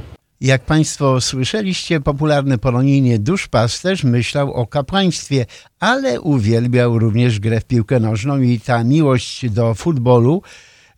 Jak 0.41 0.63
Państwo 0.63 1.21
słyszeliście, 1.21 2.01
popularny 2.01 2.59
polonijnie 2.59 3.19
duszpasterz 3.19 4.05
myślał 4.05 4.53
o 4.53 4.67
kapłaństwie, 4.67 5.47
ale 5.81 6.21
uwielbiał 6.21 6.99
również 6.99 7.41
grę 7.41 7.61
w 7.61 7.65
piłkę 7.65 8.01
nożną 8.01 8.41
i 8.41 8.61
ta 8.61 8.85
miłość 8.85 9.51
do 9.51 9.75
futbolu 9.75 10.43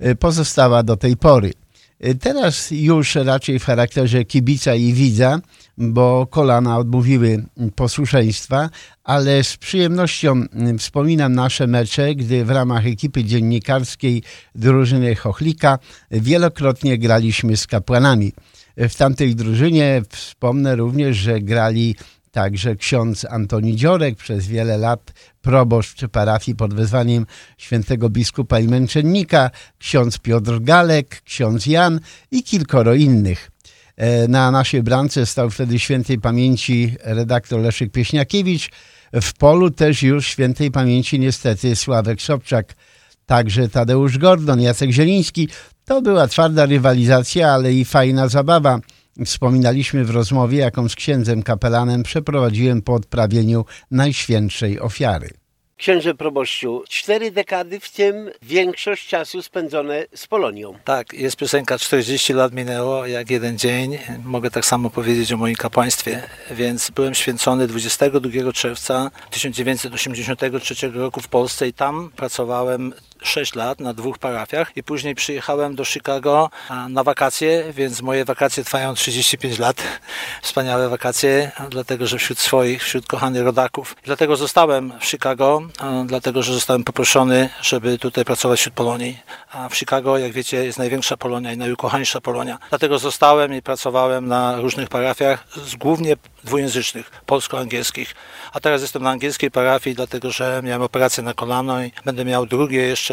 e, 0.00 0.14
pozostała 0.14 0.82
do 0.82 0.96
tej 0.96 1.16
pory. 1.16 1.52
Teraz 2.20 2.70
już 2.70 3.14
raczej 3.14 3.58
w 3.58 3.64
charakterze 3.64 4.24
kibica 4.24 4.74
i 4.74 4.92
widza, 4.92 5.40
bo 5.78 6.26
kolana 6.26 6.78
odmówiły 6.78 7.44
posłuszeństwa, 7.74 8.70
ale 9.04 9.44
z 9.44 9.56
przyjemnością 9.56 10.44
wspominam 10.78 11.34
nasze 11.34 11.66
mecze, 11.66 12.14
gdy 12.14 12.44
w 12.44 12.50
ramach 12.50 12.86
ekipy 12.86 13.24
dziennikarskiej 13.24 14.22
drużyny 14.54 15.14
Chochlika 15.14 15.78
wielokrotnie 16.10 16.98
graliśmy 16.98 17.56
z 17.56 17.66
kapłanami. 17.66 18.32
W 18.76 18.94
tamtej 18.94 19.34
drużynie 19.34 20.02
wspomnę 20.10 20.76
również, 20.76 21.16
że 21.16 21.40
grali 21.40 21.96
także 22.30 22.76
ksiądz 22.76 23.24
Antoni 23.24 23.76
Dziorek, 23.76 24.16
przez 24.16 24.46
wiele 24.46 24.78
lat 24.78 25.12
proboszcz 25.42 26.08
parafii 26.08 26.56
pod 26.56 26.74
wezwaniem 26.74 27.26
świętego 27.58 28.10
biskupa 28.10 28.60
i 28.60 28.68
męczennika, 28.68 29.50
ksiądz 29.78 30.18
Piotr 30.18 30.60
Galek, 30.60 31.22
ksiądz 31.24 31.66
Jan 31.66 32.00
i 32.30 32.42
kilkoro 32.42 32.94
innych. 32.94 33.50
E, 33.96 34.28
na 34.28 34.50
naszej 34.50 34.82
bramce 34.82 35.26
stał 35.26 35.50
wtedy 35.50 35.78
świętej 35.78 36.18
pamięci 36.18 36.96
redaktor 37.04 37.60
Leszek 37.60 37.92
Pieśniakiewicz. 37.92 38.70
W 39.12 39.32
polu 39.32 39.70
też 39.70 40.02
już 40.02 40.26
świętej 40.26 40.70
pamięci 40.70 41.20
niestety 41.20 41.76
Sławek 41.76 42.22
Sobczak, 42.22 42.74
także 43.26 43.68
Tadeusz 43.68 44.18
Gordon, 44.18 44.60
Jacek 44.60 44.90
Zieliński. 44.90 45.48
To 45.84 46.02
była 46.02 46.26
twarda 46.26 46.66
rywalizacja, 46.66 47.52
ale 47.52 47.72
i 47.72 47.84
fajna 47.84 48.28
zabawa. 48.28 48.80
Wspominaliśmy 49.24 50.04
w 50.04 50.10
rozmowie, 50.10 50.58
jaką 50.58 50.88
z 50.88 50.94
księdzem 50.94 51.42
kapelanem 51.42 52.02
przeprowadziłem 52.02 52.82
po 52.82 52.94
odprawieniu 52.94 53.64
Najświętszej 53.90 54.80
Ofiary. 54.80 55.30
Księże 55.80 56.14
proboszczu, 56.14 56.84
cztery 56.88 57.30
dekady, 57.30 57.80
w 57.80 57.92
tym 57.92 58.30
większość 58.42 59.08
czasu 59.08 59.42
spędzone 59.42 60.06
z 60.14 60.26
Polonią. 60.26 60.74
Tak, 60.84 61.12
jest 61.12 61.36
piosenka 61.36 61.78
40 61.78 62.32
lat 62.32 62.52
minęło, 62.52 63.06
jak 63.06 63.30
jeden 63.30 63.58
dzień. 63.58 63.98
Mogę 64.24 64.50
tak 64.50 64.64
samo 64.64 64.90
powiedzieć 64.90 65.32
o 65.32 65.36
moim 65.36 65.56
kapłaństwie. 65.56 66.22
Więc 66.50 66.90
byłem 66.90 67.14
święcony 67.14 67.66
22 67.66 68.52
czerwca 68.52 69.10
1983 69.30 70.88
roku 70.90 71.20
w 71.20 71.28
Polsce 71.28 71.68
i 71.68 71.72
tam 71.72 72.10
pracowałem 72.16 72.92
6 73.22 73.54
lat 73.54 73.80
na 73.80 73.94
dwóch 73.94 74.18
parafiach 74.18 74.76
i 74.76 74.82
później 74.82 75.14
przyjechałem 75.14 75.74
do 75.74 75.84
Chicago 75.84 76.50
na 76.88 77.04
wakacje, 77.04 77.72
więc 77.72 78.02
moje 78.02 78.24
wakacje 78.24 78.64
trwają 78.64 78.94
35 78.94 79.58
lat. 79.58 79.82
Wspaniałe 80.42 80.88
wakacje, 80.88 81.52
dlatego 81.70 82.06
że 82.06 82.18
wśród 82.18 82.38
swoich, 82.38 82.82
wśród 82.82 83.06
kochanych 83.06 83.42
rodaków. 83.42 83.96
Dlatego 84.04 84.36
zostałem 84.36 84.92
w 85.00 85.06
Chicago, 85.06 85.62
dlatego 86.06 86.42
że 86.42 86.54
zostałem 86.54 86.84
poproszony, 86.84 87.48
żeby 87.62 87.98
tutaj 87.98 88.24
pracować 88.24 88.60
wśród 88.60 88.74
Polonii. 88.74 89.18
A 89.52 89.68
w 89.68 89.76
Chicago, 89.76 90.18
jak 90.18 90.32
wiecie, 90.32 90.64
jest 90.64 90.78
największa 90.78 91.16
Polonia 91.16 91.52
i 91.52 91.56
najukochańsza 91.56 92.20
Polonia. 92.20 92.58
Dlatego 92.68 92.98
zostałem 92.98 93.54
i 93.54 93.62
pracowałem 93.62 94.26
na 94.26 94.60
różnych 94.60 94.88
parafiach, 94.88 95.44
głównie 95.78 96.16
dwujęzycznych, 96.44 97.10
polsko-angielskich. 97.26 98.14
A 98.52 98.60
teraz 98.60 98.82
jestem 98.82 99.02
na 99.02 99.10
angielskiej 99.10 99.50
parafii, 99.50 99.96
dlatego 99.96 100.30
że 100.30 100.60
miałem 100.64 100.82
operację 100.82 101.22
na 101.22 101.34
kolano 101.34 101.84
i 101.84 101.92
będę 102.04 102.24
miał 102.24 102.46
drugie 102.46 102.82
jeszcze 102.82 103.09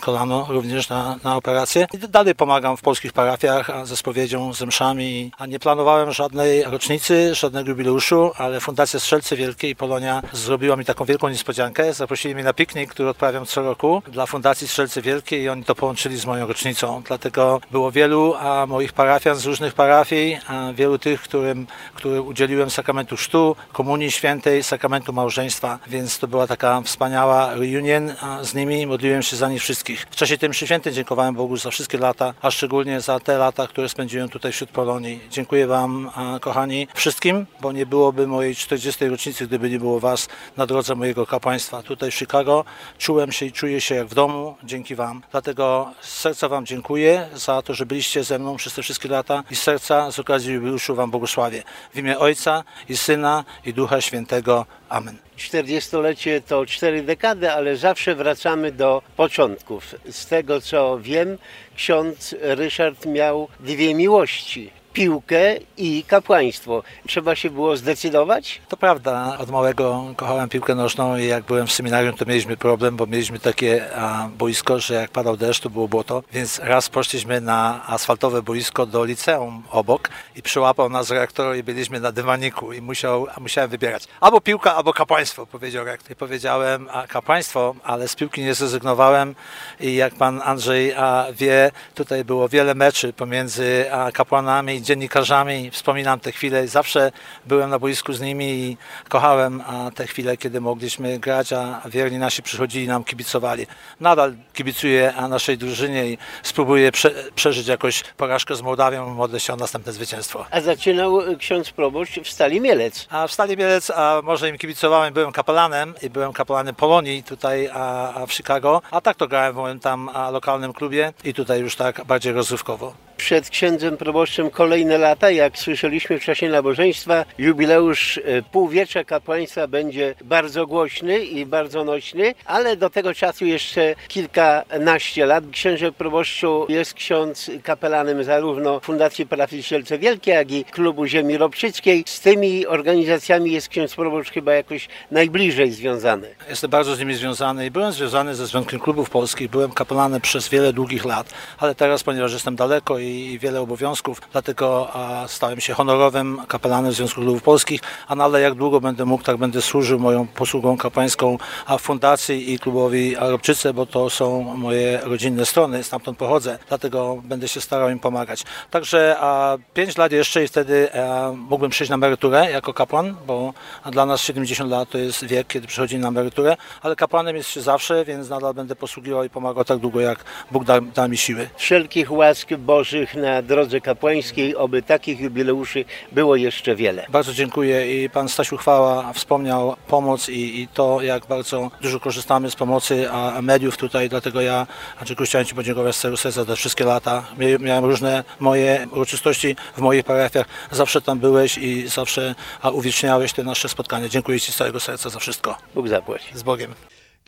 kolano 0.00 0.46
również 0.48 0.88
na, 0.88 1.16
na 1.24 1.36
operację. 1.36 1.86
I 1.92 1.98
dalej 1.98 2.34
pomagam 2.34 2.76
w 2.76 2.82
polskich 2.82 3.12
parafiach 3.12 3.70
ze 3.84 3.96
spowiedzią, 3.96 4.54
z 4.54 4.62
mszami. 4.62 5.32
A 5.38 5.46
nie 5.46 5.58
planowałem 5.58 6.12
żadnej 6.12 6.62
rocznicy, 6.62 7.34
żadnego 7.34 7.70
jubileuszu, 7.70 8.30
ale 8.36 8.60
Fundacja 8.60 9.00
Strzelce 9.00 9.36
Wielkiej 9.36 9.76
Polonia 9.76 10.22
zrobiła 10.32 10.76
mi 10.76 10.84
taką 10.84 11.04
wielką 11.04 11.28
niespodziankę. 11.28 11.92
Zaprosili 11.92 12.34
mnie 12.34 12.44
na 12.44 12.52
piknik, 12.52 12.90
który 12.90 13.08
odprawiam 13.08 13.46
co 13.46 13.62
roku 13.62 14.02
dla 14.08 14.26
Fundacji 14.26 14.68
Strzelce 14.68 15.02
Wielkiej 15.02 15.42
i 15.42 15.48
oni 15.48 15.64
to 15.64 15.74
połączyli 15.74 16.16
z 16.16 16.26
moją 16.26 16.46
rocznicą. 16.46 17.02
Dlatego 17.06 17.60
było 17.70 17.92
wielu 17.92 18.34
a 18.34 18.66
moich 18.66 18.92
parafian 18.92 19.36
z 19.36 19.46
różnych 19.46 19.74
parafii, 19.74 20.38
a 20.48 20.72
wielu 20.72 20.98
tych, 20.98 21.22
którym, 21.22 21.66
którym 21.94 22.26
udzieliłem 22.26 22.70
sakramentu 22.70 23.16
chrztu, 23.16 23.56
komunii 23.72 24.10
świętej, 24.10 24.62
sakramentu 24.62 25.12
małżeństwa, 25.12 25.78
więc 25.86 26.18
to 26.18 26.28
była 26.28 26.46
taka 26.46 26.80
wspaniała 26.80 27.54
reunion 27.54 28.14
z 28.42 28.54
nimi. 28.54 28.86
Modliłem 28.86 29.22
się 29.22 29.36
za 29.38 29.48
nich 29.48 29.62
wszystkich. 29.62 30.06
W 30.10 30.16
czasie 30.16 30.38
tym 30.38 30.54
świętym 30.54 30.92
dziękowałem 30.92 31.34
Bogu 31.34 31.56
za 31.56 31.70
wszystkie 31.70 31.98
lata, 31.98 32.34
a 32.42 32.50
szczególnie 32.50 33.00
za 33.00 33.20
te 33.20 33.38
lata, 33.38 33.66
które 33.66 33.88
spędziłem 33.88 34.28
tutaj 34.28 34.52
wśród 34.52 34.70
Polonii. 34.70 35.20
Dziękuję 35.30 35.66
Wam, 35.66 36.10
kochani, 36.40 36.88
wszystkim, 36.94 37.46
bo 37.60 37.72
nie 37.72 37.86
byłoby 37.86 38.26
mojej 38.26 38.56
40. 38.56 39.08
rocznicy, 39.08 39.46
gdyby 39.46 39.70
nie 39.70 39.78
było 39.78 40.00
Was 40.00 40.28
na 40.56 40.66
drodze 40.66 40.94
mojego 40.94 41.26
kapłaństwa. 41.26 41.82
Tutaj 41.82 42.10
w 42.10 42.14
Chicago 42.14 42.64
czułem 42.98 43.32
się 43.32 43.46
i 43.46 43.52
czuję 43.52 43.80
się 43.80 43.94
jak 43.94 44.06
w 44.06 44.14
domu 44.14 44.56
dzięki 44.64 44.94
Wam. 44.94 45.22
Dlatego 45.30 45.92
z 46.00 46.18
serca 46.18 46.48
Wam 46.48 46.66
dziękuję 46.66 47.28
za 47.34 47.62
to, 47.62 47.74
że 47.74 47.86
byliście 47.86 48.24
ze 48.24 48.38
mną 48.38 48.56
przez 48.56 48.74
te 48.74 48.82
wszystkie 48.82 49.08
lata 49.08 49.44
i 49.50 49.56
z 49.56 49.62
serca 49.62 50.10
z 50.10 50.18
okazji 50.18 50.54
jubileuszu 50.54 50.94
Wam 50.94 51.10
błogosławię. 51.10 51.62
W 51.94 51.98
imię 51.98 52.18
Ojca 52.18 52.64
i 52.88 52.96
Syna 52.96 53.44
i 53.64 53.74
Ducha 53.74 54.00
Świętego. 54.00 54.66
Amen. 54.88 55.27
40-lecie 55.38 56.40
to 56.40 56.66
cztery 56.66 57.02
dekady, 57.02 57.50
ale 57.52 57.76
zawsze 57.76 58.14
wracamy 58.14 58.72
do 58.72 59.02
początków. 59.16 59.94
Z 60.10 60.26
tego 60.26 60.60
co 60.60 60.98
wiem, 61.00 61.38
ksiądz 61.76 62.34
Ryszard 62.40 63.06
miał 63.06 63.48
dwie 63.60 63.94
miłości 63.94 64.70
piłkę 64.98 65.56
i 65.76 66.04
kapłaństwo. 66.06 66.82
Trzeba 67.06 67.36
się 67.36 67.50
było 67.50 67.76
zdecydować? 67.76 68.60
To 68.68 68.76
prawda. 68.76 69.36
Od 69.38 69.50
małego 69.50 70.04
kochałem 70.16 70.48
piłkę 70.48 70.74
nożną 70.74 71.16
i 71.16 71.26
jak 71.26 71.44
byłem 71.44 71.66
w 71.66 71.72
seminarium, 71.72 72.16
to 72.16 72.24
mieliśmy 72.26 72.56
problem, 72.56 72.96
bo 72.96 73.06
mieliśmy 73.06 73.38
takie 73.38 73.96
a, 73.96 74.28
boisko, 74.38 74.80
że 74.80 74.94
jak 74.94 75.10
padał 75.10 75.36
deszcz, 75.36 75.60
to 75.60 75.70
było 75.70 75.88
błoto. 75.88 76.22
Więc 76.32 76.58
raz 76.58 76.88
poszliśmy 76.88 77.40
na 77.40 77.86
asfaltowe 77.86 78.42
boisko 78.42 78.86
do 78.86 79.04
liceum 79.04 79.62
obok 79.70 80.08
i 80.36 80.42
przyłapał 80.42 80.88
nas 80.88 81.10
rektor 81.10 81.56
i 81.56 81.62
byliśmy 81.62 82.00
na 82.00 82.12
dywaniku 82.12 82.72
i 82.72 82.80
musiał, 82.80 83.26
musiałem 83.40 83.70
wybierać 83.70 84.08
albo 84.20 84.40
piłka, 84.40 84.76
albo 84.76 84.92
kapłaństwo, 84.92 85.46
powiedział 85.46 85.84
rektor. 85.84 86.12
I 86.12 86.16
powiedziałem 86.16 86.88
a, 86.92 87.06
kapłaństwo, 87.06 87.74
ale 87.84 88.08
z 88.08 88.14
piłki 88.14 88.42
nie 88.42 88.54
zrezygnowałem 88.54 89.34
i 89.80 89.94
jak 89.94 90.14
pan 90.14 90.40
Andrzej 90.44 90.94
a, 90.94 91.26
wie, 91.32 91.70
tutaj 91.94 92.24
było 92.24 92.48
wiele 92.48 92.74
meczy 92.74 93.12
pomiędzy 93.12 93.92
a, 93.92 94.12
kapłanami 94.12 94.74
i 94.74 94.87
dziennikarzami. 94.88 95.70
Wspominam 95.70 96.20
te 96.20 96.32
chwile. 96.32 96.68
Zawsze 96.68 97.12
byłem 97.46 97.70
na 97.70 97.78
boisku 97.78 98.12
z 98.12 98.20
nimi 98.20 98.44
i 98.44 98.76
kochałem 99.08 99.62
te 99.94 100.06
chwile, 100.06 100.36
kiedy 100.36 100.60
mogliśmy 100.60 101.18
grać, 101.18 101.52
a 101.52 101.82
wierni 101.86 102.18
nasi 102.18 102.42
przychodzili 102.42 102.88
nam, 102.88 103.04
kibicowali. 103.04 103.66
Nadal 104.00 104.34
kibicuję 104.52 105.14
naszej 105.28 105.58
drużynie 105.58 106.06
i 106.06 106.18
spróbuję 106.42 106.92
prze, 106.92 107.10
przeżyć 107.34 107.66
jakoś 107.66 108.04
porażkę 108.16 108.56
z 108.56 108.62
Mołdawią. 108.62 109.14
Modlę 109.14 109.40
się 109.40 109.52
o 109.52 109.56
następne 109.56 109.92
zwycięstwo. 109.92 110.46
A 110.50 110.60
zaczynał 110.60 111.20
ksiądz 111.38 111.70
proboszcz 111.70 112.20
w 112.20 112.30
Stali 112.30 112.60
Mielec. 112.60 113.06
A 113.10 113.26
w 113.26 113.32
Stali 113.32 113.56
Mielec, 113.56 113.90
a 113.90 114.20
może 114.24 114.48
im 114.48 114.58
kibicowałem, 114.58 115.14
byłem 115.14 115.32
kapelanem 115.32 115.94
i 116.02 116.10
byłem 116.10 116.32
kapelanem 116.32 116.74
Polonii 116.74 117.22
tutaj 117.22 117.68
a, 117.72 118.14
a 118.14 118.26
w 118.26 118.32
Chicago. 118.32 118.82
A 118.90 119.00
tak 119.00 119.16
to 119.16 119.28
grałem 119.28 119.52
w 119.52 119.56
moim 119.56 119.80
tam 119.80 120.10
lokalnym 120.32 120.72
klubie 120.72 121.12
i 121.24 121.34
tutaj 121.34 121.60
już 121.60 121.76
tak 121.76 122.04
bardziej 122.04 122.32
rozrywkowo 122.32 123.07
przed 123.18 123.50
księdzem 123.50 123.96
proboszczem 123.96 124.50
kolejne 124.50 124.98
lata. 124.98 125.30
Jak 125.30 125.58
słyszeliśmy 125.58 126.18
w 126.20 126.24
czasie 126.24 126.48
nabożeństwa, 126.48 127.24
jubileusz 127.38 128.18
e, 128.18 128.42
półwiecza 128.42 129.04
kapłaństwa 129.04 129.66
będzie 129.66 130.14
bardzo 130.24 130.66
głośny 130.66 131.18
i 131.18 131.46
bardzo 131.46 131.84
nośny, 131.84 132.34
ale 132.44 132.76
do 132.76 132.90
tego 132.90 133.14
czasu 133.14 133.46
jeszcze 133.46 133.94
kilkanaście 134.08 135.26
lat. 135.26 135.44
Księże 135.52 135.92
proboszczu 135.92 136.66
jest 136.68 136.94
ksiądz 136.94 137.50
kapelanem 137.62 138.24
zarówno 138.24 138.80
Fundacji 138.80 139.26
Parafii 139.26 139.62
Sielce 139.62 139.98
Wielkie, 139.98 140.30
jak 140.30 140.50
i 140.50 140.64
Klubu 140.64 141.06
Ziemi 141.06 141.38
Robczyckiej. 141.38 142.04
Z 142.06 142.20
tymi 142.20 142.66
organizacjami 142.66 143.52
jest 143.52 143.68
ksiądz 143.68 143.94
proboszcz 143.94 144.30
chyba 144.30 144.52
jakoś 144.52 144.88
najbliżej 145.10 145.72
związany. 145.72 146.28
Jestem 146.48 146.70
bardzo 146.70 146.96
z 146.96 146.98
nimi 146.98 147.14
związany 147.14 147.66
i 147.66 147.70
byłem 147.70 147.92
związany 147.92 148.34
ze 148.34 148.46
Związkiem 148.46 148.80
Klubów 148.80 149.10
Polskich. 149.10 149.50
Byłem 149.50 149.72
kapelanem 149.72 150.20
przez 150.20 150.48
wiele 150.48 150.72
długich 150.72 151.04
lat, 151.04 151.34
ale 151.58 151.74
teraz, 151.74 152.02
ponieważ 152.02 152.32
jestem 152.32 152.56
daleko 152.56 152.98
i 152.98 153.07
i 153.08 153.38
wiele 153.38 153.60
obowiązków, 153.60 154.20
dlatego 154.32 154.88
stałem 155.26 155.60
się 155.60 155.74
honorowym 155.74 156.40
kapelanem 156.48 156.92
Związku 156.92 157.20
Klubów 157.20 157.42
Polskich, 157.42 157.80
a 158.08 158.14
nadal 158.14 158.42
jak 158.42 158.54
długo 158.54 158.80
będę 158.80 159.04
mógł, 159.04 159.24
tak 159.24 159.36
będę 159.36 159.62
służył 159.62 159.98
moją 159.98 160.26
posługą 160.26 160.76
kapłańską 160.76 161.38
fundacji 161.78 162.52
i 162.52 162.58
klubowi 162.58 163.16
Arabczyce, 163.16 163.74
bo 163.74 163.86
to 163.86 164.10
są 164.10 164.42
moje 164.42 165.00
rodzinne 165.02 165.46
strony, 165.46 165.84
stamtąd 165.84 166.18
pochodzę, 166.18 166.58
dlatego 166.68 167.22
będę 167.24 167.48
się 167.48 167.60
starał 167.60 167.90
im 167.90 167.98
pomagać. 167.98 168.44
Także 168.70 169.16
a 169.20 169.56
5 169.74 169.96
lat 169.96 170.12
jeszcze 170.12 170.44
i 170.44 170.48
wtedy 170.48 170.88
a, 170.94 171.32
mógłbym 171.32 171.70
przejść 171.70 171.90
na 171.90 171.94
emeryturę 171.94 172.50
jako 172.50 172.74
kapłan, 172.74 173.16
bo 173.26 173.54
dla 173.90 174.06
nas 174.06 174.20
70 174.20 174.70
lat 174.70 174.90
to 174.90 174.98
jest 174.98 175.24
wiek, 175.24 175.46
kiedy 175.46 175.66
przychodzi 175.66 175.98
na 175.98 176.08
emeryturę, 176.08 176.56
ale 176.82 176.96
kapłanem 176.96 177.36
jest 177.36 177.50
się 177.50 177.60
zawsze, 177.60 178.04
więc 178.04 178.28
nadal 178.28 178.54
będę 178.54 178.76
posługiwał 178.76 179.24
i 179.24 179.30
pomagał 179.30 179.64
tak 179.64 179.78
długo, 179.78 180.00
jak 180.00 180.24
Bóg 180.50 180.64
da, 180.64 180.80
da 180.80 181.08
mi 181.08 181.16
siły. 181.16 181.48
Wszelkich 181.56 182.12
łask 182.12 182.54
Bożych 182.54 182.97
na 183.14 183.42
drodze 183.42 183.80
kapłańskiej, 183.80 184.56
oby 184.56 184.82
takich 184.82 185.20
jubileuszy 185.20 185.84
było 186.12 186.36
jeszcze 186.36 186.76
wiele. 186.76 187.06
Bardzo 187.08 187.34
dziękuję 187.34 188.04
i 188.04 188.10
pan 188.10 188.28
Stasiu 188.28 188.56
Chwała 188.56 189.12
wspomniał 189.12 189.76
pomoc 189.88 190.28
i, 190.28 190.60
i 190.60 190.68
to, 190.68 191.02
jak 191.02 191.26
bardzo 191.26 191.70
dużo 191.80 192.00
korzystamy 192.00 192.50
z 192.50 192.56
pomocy 192.56 193.10
a 193.10 193.42
mediów 193.42 193.76
tutaj, 193.76 194.08
dlatego 194.08 194.40
ja 194.40 194.66
Andrzejku 194.98 195.24
chciałem 195.24 195.46
Ci 195.46 195.54
podziękować 195.54 195.96
z 195.96 196.00
całego 196.00 196.16
serca 196.16 196.44
za 196.44 196.56
wszystkie 196.56 196.84
lata. 196.84 197.24
Mia- 197.38 197.60
Miałem 197.60 197.84
różne 197.84 198.24
moje 198.40 198.86
uroczystości 198.92 199.56
w 199.76 199.80
moich 199.80 200.04
parafiach, 200.04 200.46
zawsze 200.70 201.00
tam 201.00 201.18
byłeś 201.18 201.58
i 201.58 201.88
zawsze 201.88 202.34
a, 202.62 202.70
uwieczniałeś 202.70 203.32
te 203.32 203.44
nasze 203.44 203.68
spotkania. 203.68 204.08
Dziękuję 204.08 204.40
Ci 204.40 204.52
z 204.52 204.56
całego 204.56 204.80
serca 204.80 205.10
za 205.10 205.18
wszystko. 205.18 205.56
Bóg 205.74 205.88
zapłaci. 205.88 206.26
Z 206.34 206.42
Bogiem. 206.42 206.74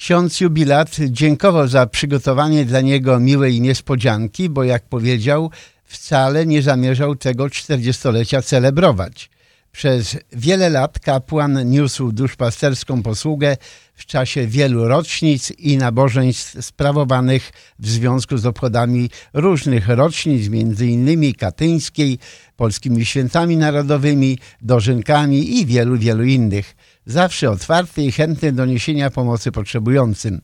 Ksiądz 0.00 0.40
jubilat 0.40 0.96
dziękował 1.08 1.68
za 1.68 1.86
przygotowanie 1.86 2.64
dla 2.64 2.80
niego 2.80 3.20
miłej 3.20 3.60
niespodzianki, 3.60 4.48
bo 4.48 4.64
jak 4.64 4.82
powiedział, 4.82 5.50
wcale 5.84 6.46
nie 6.46 6.62
zamierzał 6.62 7.16
tego 7.16 7.44
40-lecia 7.44 8.42
celebrować. 8.42 9.30
Przez 9.72 10.16
wiele 10.32 10.68
lat 10.68 10.98
kapłan 10.98 11.70
niósł 11.70 12.12
duszpasterską 12.12 13.02
posługę 13.02 13.56
w 13.94 14.06
czasie 14.06 14.46
wielu 14.46 14.88
rocznic 14.88 15.50
i 15.50 15.76
nabożeństw 15.76 16.64
sprawowanych 16.64 17.52
w 17.78 17.88
związku 17.88 18.38
z 18.38 18.46
obchodami 18.46 19.10
różnych 19.34 19.88
rocznic, 19.88 20.50
innymi 20.80 21.34
katyńskiej, 21.34 22.18
polskimi 22.56 23.04
świętami 23.04 23.56
narodowymi, 23.56 24.38
dożynkami 24.62 25.58
i 25.58 25.66
wielu, 25.66 25.98
wielu 25.98 26.24
innych. 26.24 26.76
Zawsze 27.06 27.50
otwarty 27.50 28.02
i 28.02 28.12
chętny 28.12 28.52
do 28.52 28.66
niesienia 28.66 29.10
pomocy 29.10 29.52
potrzebującym. 29.52 30.40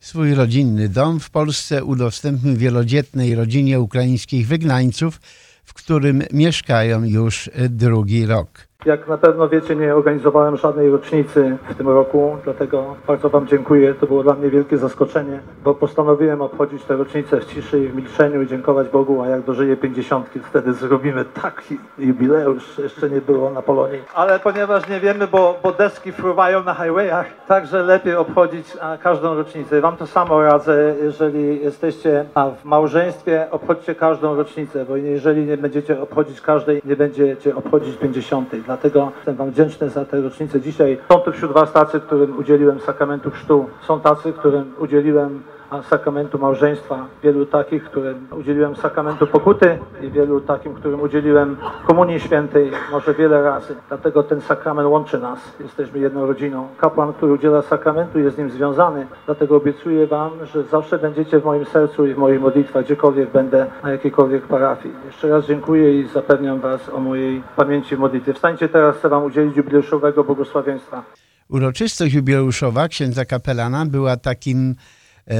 Swój 0.00 0.34
rodzinny 0.34 0.88
dom 0.88 1.20
w 1.20 1.30
Polsce 1.30 1.84
udostępnił 1.84 2.56
wielodzietnej 2.56 3.34
rodzinie 3.34 3.80
ukraińskich 3.80 4.46
wygnańców, 4.46 5.20
w 5.64 5.74
którym 5.74 6.22
mieszkają 6.32 7.04
już 7.04 7.50
drugi 7.68 8.26
rok. 8.26 8.69
Jak 8.84 9.08
na 9.08 9.18
pewno 9.18 9.48
wiecie, 9.48 9.76
nie 9.76 9.94
organizowałem 9.94 10.56
żadnej 10.56 10.90
rocznicy 10.90 11.56
w 11.68 11.74
tym 11.74 11.88
roku, 11.88 12.36
dlatego 12.44 12.96
bardzo 13.06 13.30
Wam 13.30 13.46
dziękuję. 13.46 13.94
To 13.94 14.06
było 14.06 14.22
dla 14.22 14.34
mnie 14.34 14.50
wielkie 14.50 14.78
zaskoczenie, 14.78 15.40
bo 15.64 15.74
postanowiłem 15.74 16.42
obchodzić 16.42 16.84
tę 16.84 16.96
rocznicę 16.96 17.40
w 17.40 17.46
ciszy 17.46 17.80
i 17.80 17.88
w 17.88 17.94
milczeniu 17.96 18.42
i 18.42 18.46
dziękować 18.46 18.88
Bogu, 18.88 19.22
a 19.22 19.28
jak 19.28 19.42
dożyję 19.42 19.76
50, 19.76 20.26
wtedy 20.44 20.72
zrobimy 20.72 21.24
taki 21.24 21.78
jubileusz, 21.98 22.78
jeszcze 22.78 23.10
nie 23.10 23.20
było 23.20 23.50
na 23.50 23.62
Polonii. 23.62 24.02
Ale 24.14 24.38
ponieważ 24.38 24.88
nie 24.88 25.00
wiemy, 25.00 25.26
bo, 25.26 25.58
bo 25.62 25.72
deski 25.72 26.12
fruwają 26.12 26.64
na 26.64 26.74
highwayach, 26.74 27.26
także 27.46 27.82
lepiej 27.82 28.16
obchodzić 28.16 28.76
każdą 29.02 29.34
rocznicę. 29.34 29.80
Wam 29.80 29.96
to 29.96 30.06
samo 30.06 30.42
radzę, 30.42 30.94
jeżeli 31.02 31.60
jesteście 31.60 32.24
w 32.62 32.64
małżeństwie, 32.64 33.46
obchodźcie 33.50 33.94
każdą 33.94 34.36
rocznicę, 34.36 34.84
bo 34.84 34.96
jeżeli 34.96 35.46
nie 35.46 35.56
będziecie 35.56 36.02
obchodzić 36.02 36.40
każdej, 36.40 36.82
nie 36.84 36.96
będziecie 36.96 37.56
obchodzić 37.56 37.96
50. 37.96 38.50
Dlatego 38.70 39.12
jestem 39.16 39.36
Wam 39.36 39.50
wdzięczny 39.50 39.88
za 39.88 40.04
tę 40.04 40.20
rocznicę. 40.20 40.60
Dzisiaj 40.60 40.98
są 41.08 41.18
tu 41.18 41.32
wśród 41.32 41.52
Was 41.52 41.72
tacy, 41.72 42.00
którym 42.00 42.38
udzieliłem 42.38 42.80
sakramentu 42.80 43.30
chrztu. 43.30 43.66
Są 43.86 44.00
tacy, 44.00 44.32
którym 44.32 44.72
udzieliłem 44.78 45.42
sakramentu 45.82 46.38
małżeństwa. 46.38 47.06
Wielu 47.22 47.46
takich, 47.46 47.84
którym 47.84 48.26
udzieliłem 48.38 48.76
sakramentu 48.76 49.26
pokuty 49.26 49.78
i 50.02 50.10
wielu 50.10 50.40
takim, 50.40 50.74
którym 50.74 51.00
udzieliłem 51.00 51.56
komunii 51.86 52.20
świętej 52.20 52.70
może 52.92 53.14
wiele 53.14 53.42
razy. 53.42 53.76
Dlatego 53.88 54.22
ten 54.22 54.40
sakrament 54.40 54.88
łączy 54.88 55.18
nas. 55.18 55.38
Jesteśmy 55.60 55.98
jedną 55.98 56.26
rodziną. 56.26 56.68
Kapłan, 56.78 57.12
który 57.12 57.32
udziela 57.32 57.62
sakramentu 57.62 58.18
jest 58.18 58.36
z 58.36 58.38
nim 58.38 58.50
związany. 58.50 59.06
Dlatego 59.26 59.56
obiecuję 59.56 60.06
Wam, 60.06 60.30
że 60.52 60.62
zawsze 60.62 60.98
będziecie 60.98 61.40
w 61.40 61.44
moim 61.44 61.64
sercu 61.64 62.06
i 62.06 62.14
w 62.14 62.18
moich 62.18 62.40
modlitwach, 62.40 62.84
gdziekolwiek 62.84 63.30
będę, 63.30 63.66
na 63.82 63.90
jakiejkolwiek 63.90 64.46
parafii. 64.46 64.94
Jeszcze 65.06 65.28
raz 65.28 65.46
dziękuję 65.46 66.00
i 66.00 66.08
zapewniam 66.08 66.60
Was 66.60 66.88
o 66.88 67.00
mojej 67.00 67.42
pamięci 67.56 67.96
w 67.96 67.98
modlitwie. 67.98 68.34
Wstańcie 68.34 68.68
teraz, 68.68 68.96
chcę 68.96 69.08
Wam 69.08 69.24
udzielić 69.24 69.56
jubileuszowego 69.56 70.24
błogosławieństwa. 70.24 71.02
Uroczystość 71.48 72.14
jubileuszowa 72.14 72.88
księdza 72.88 73.24
kapelana 73.24 73.86
była 73.86 74.16
takim 74.16 74.74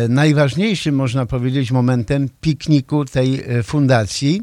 najważniejszym, 0.08 0.94
można 0.94 1.26
powiedzieć, 1.26 1.70
momentem 1.70 2.28
pikniku 2.40 3.04
tej 3.04 3.40
e, 3.40 3.62
fundacji. 3.62 4.42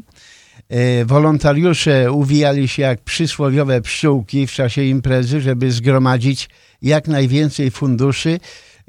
E, 0.68 1.04
Wolontariusze 1.04 2.12
uwijali 2.12 2.68
się 2.68 2.82
jak 2.82 3.00
przysłowiowe 3.00 3.80
pszczółki 3.80 4.46
w 4.46 4.52
czasie 4.52 4.82
imprezy, 4.82 5.40
żeby 5.40 5.72
zgromadzić 5.72 6.48
jak 6.82 7.08
najwięcej 7.08 7.70
funduszy 7.70 8.40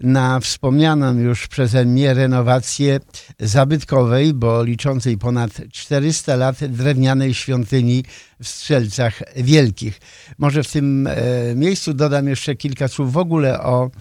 na 0.04 0.40
wspomnianą 0.40 1.20
już 1.20 1.48
przeze 1.48 1.86
mnie 1.86 2.14
renowację 2.14 3.00
zabytkowej, 3.40 4.34
bo 4.34 4.64
liczącej 4.64 5.18
ponad 5.18 5.52
400 5.72 6.36
lat 6.36 6.66
drewnianej 6.66 7.34
świątyni 7.34 8.04
w 8.42 8.48
Strzelcach 8.48 9.22
Wielkich. 9.36 10.00
Może 10.38 10.64
w 10.64 10.72
tym 10.72 11.08
e, 11.08 11.16
miejscu 11.56 11.94
dodam 11.94 12.28
jeszcze 12.28 12.56
kilka 12.56 12.88
słów 12.88 13.14
w 13.14 13.18
ogóle 13.18 13.62
o 13.62 13.92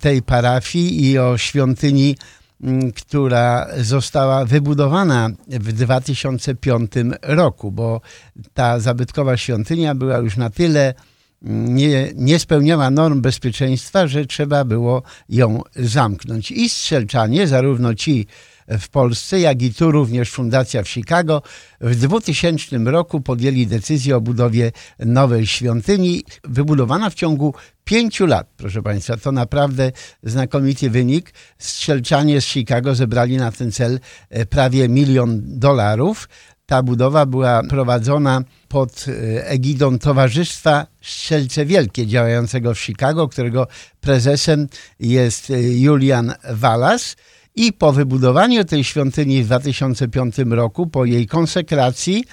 tej 0.00 0.22
parafii 0.22 1.10
i 1.10 1.18
o 1.18 1.38
świątyni, 1.38 2.16
m, 2.62 2.92
która 2.92 3.66
została 3.80 4.44
wybudowana 4.44 5.30
w 5.48 5.72
2005 5.72 6.92
roku, 7.22 7.72
bo 7.72 8.00
ta 8.54 8.80
zabytkowa 8.80 9.36
świątynia 9.36 9.94
była 9.94 10.18
już 10.18 10.36
na 10.36 10.50
tyle 10.50 10.94
nie, 11.42 12.12
nie 12.14 12.38
spełniała 12.38 12.90
norm 12.90 13.20
bezpieczeństwa, 13.20 14.06
że 14.06 14.26
trzeba 14.26 14.64
było 14.64 15.02
ją 15.28 15.62
zamknąć. 15.76 16.50
I 16.50 16.68
strzelczanie, 16.68 17.46
zarówno 17.46 17.94
ci 17.94 18.26
w 18.68 18.88
Polsce, 18.88 19.40
jak 19.40 19.62
i 19.62 19.74
tu 19.74 19.90
również 19.90 20.30
Fundacja 20.30 20.82
w 20.82 20.88
Chicago, 20.88 21.42
w 21.80 21.96
2000 21.96 22.78
roku 22.78 23.20
podjęli 23.20 23.66
decyzję 23.66 24.16
o 24.16 24.20
budowie 24.20 24.72
nowej 24.98 25.46
świątyni, 25.46 26.24
wybudowana 26.44 27.10
w 27.10 27.14
ciągu 27.14 27.54
pięciu 27.84 28.26
lat, 28.26 28.46
proszę 28.56 28.82
Państwa. 28.82 29.16
To 29.16 29.32
naprawdę 29.32 29.92
znakomity 30.22 30.90
wynik. 30.90 31.32
Strzelczanie 31.58 32.40
z 32.40 32.44
Chicago 32.44 32.94
zebrali 32.94 33.36
na 33.36 33.52
ten 33.52 33.72
cel 33.72 34.00
e, 34.30 34.46
prawie 34.46 34.88
milion 34.88 35.42
dolarów. 35.44 36.28
Ta 36.68 36.82
budowa 36.82 37.26
była 37.26 37.62
prowadzona 37.62 38.42
pod 38.68 39.04
e, 39.08 39.46
egidą 39.48 39.98
Towarzystwa 39.98 40.86
Strzelce 41.02 41.66
Wielkie 41.66 42.06
działającego 42.06 42.74
w 42.74 42.80
Chicago, 42.80 43.28
którego 43.28 43.66
prezesem 44.00 44.68
jest 45.00 45.50
e, 45.50 45.62
Julian 45.62 46.34
Wallace. 46.50 47.14
I 47.54 47.72
po 47.72 47.92
wybudowaniu 47.92 48.64
tej 48.64 48.84
świątyni 48.84 49.42
w 49.42 49.46
2005 49.46 50.34
roku, 50.50 50.86
po 50.86 51.04
jej 51.04 51.26
konsekracji, 51.26 52.24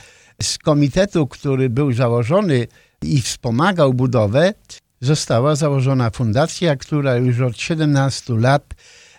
z 0.42 0.58
komitetu, 0.58 1.28
który 1.28 1.70
był 1.70 1.94
założony 1.94 2.68
i 3.02 3.22
wspomagał 3.22 3.94
budowę, 3.94 4.54
została 5.02 5.56
założona 5.56 6.10
fundacja, 6.10 6.76
która 6.76 7.16
już 7.16 7.40
od 7.42 7.58
17 7.58 8.34
lat 8.34 8.74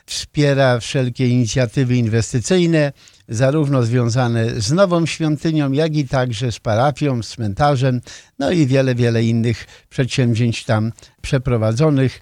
wspiera 0.06 0.80
wszelkie 0.80 1.28
inicjatywy 1.28 1.96
inwestycyjne, 1.96 2.92
zarówno 3.28 3.82
związane 3.82 4.60
z 4.60 4.72
nową 4.72 5.06
świątynią, 5.06 5.72
jak 5.72 5.96
i 5.96 6.08
także 6.08 6.52
z 6.52 6.58
parafią, 6.58 7.22
z 7.22 7.28
cmentarzem, 7.28 8.00
no 8.38 8.50
i 8.50 8.66
wiele, 8.66 8.94
wiele 8.94 9.24
innych 9.24 9.66
przedsięwzięć 9.88 10.64
tam 10.64 10.92
przeprowadzonych. 11.22 12.20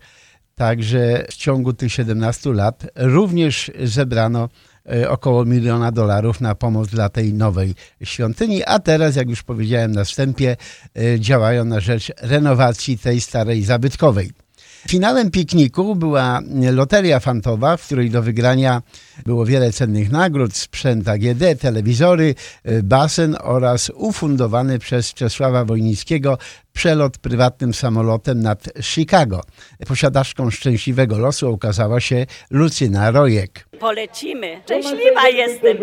Także 0.55 1.25
w 1.31 1.35
ciągu 1.35 1.73
tych 1.73 1.93
17 1.93 2.53
lat 2.53 2.87
również 2.97 3.71
zebrano 3.85 4.49
e, 4.93 5.11
około 5.11 5.45
miliona 5.45 5.93
dolarów 5.93 6.41
na 6.41 6.55
pomoc 6.55 6.89
dla 6.89 7.09
tej 7.09 7.33
nowej 7.33 7.75
świątyni, 8.03 8.65
a 8.65 8.79
teraz, 8.79 9.17
jak 9.17 9.29
już 9.29 9.43
powiedziałem 9.43 9.93
na 9.93 10.05
wstępie, 10.05 10.57
e, 10.97 11.21
działają 11.21 11.65
na 11.65 11.81
rzecz 11.81 12.13
renowacji 12.21 12.99
tej 12.99 13.21
starej 13.21 13.63
zabytkowej. 13.63 14.44
Finałem 14.89 15.31
pikniku 15.31 15.97
była 15.97 16.41
loteria 16.73 17.21
fantowa, 17.21 17.77
w 17.77 17.87
której 17.87 18.11
do 18.11 18.23
wygrania 18.23 18.83
było 19.27 19.47
wiele 19.47 19.73
cennych 19.73 20.11
nagród, 20.11 20.57
sprzęt 20.57 21.09
AGD, 21.09 21.61
telewizory, 21.61 22.35
e, 22.65 22.83
basen 22.83 23.37
oraz 23.41 23.91
ufundowany 23.91 24.79
przez 24.79 25.15
Czesława 25.15 25.65
Wojnickiego 25.65 26.39
przelot 26.75 27.19
prywatnym 27.19 27.75
samolotem 27.75 28.41
nad 28.41 28.59
Chicago. 28.83 29.41
Posiadaczką 29.89 30.51
szczęśliwego 30.51 31.19
losu 31.19 31.53
okazała 31.53 32.01
się 32.01 32.27
Lucyna 32.51 33.11
Rojek. 33.11 33.67
Polecimy. 33.81 34.61
Szczęśliwa 34.65 35.29
jestem. 35.29 35.77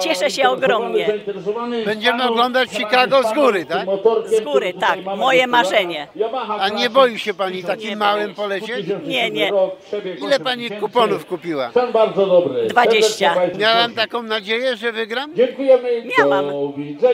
Cieszę 0.00 0.30
się 0.30 0.48
ogromnie. 0.48 1.14
Będziemy 1.84 2.28
oglądać 2.28 2.70
Chicago 2.70 3.22
z 3.22 3.34
góry, 3.34 3.64
tak? 3.64 3.86
Z 4.40 4.44
góry, 4.44 4.74
tak. 4.80 4.98
Moje 5.16 5.46
marzenie. 5.46 6.08
A 6.60 6.68
nie 6.68 6.90
boi 6.90 7.18
się 7.18 7.34
pani 7.34 7.64
takim 7.64 7.88
Nie 7.88 7.96
małym 7.96 8.34
polecieć? 8.34 8.86
Nie, 9.06 9.30
nie. 9.30 9.52
Ile 10.22 10.40
pani 10.40 10.70
kuponów 10.70 11.26
kupiła? 11.26 11.70
20. 12.68 13.34
Miałam 13.58 13.94
taką 13.94 14.22
nadzieję, 14.22 14.76
że 14.76 14.92
wygram? 14.92 15.34
Miałam. 16.18 16.44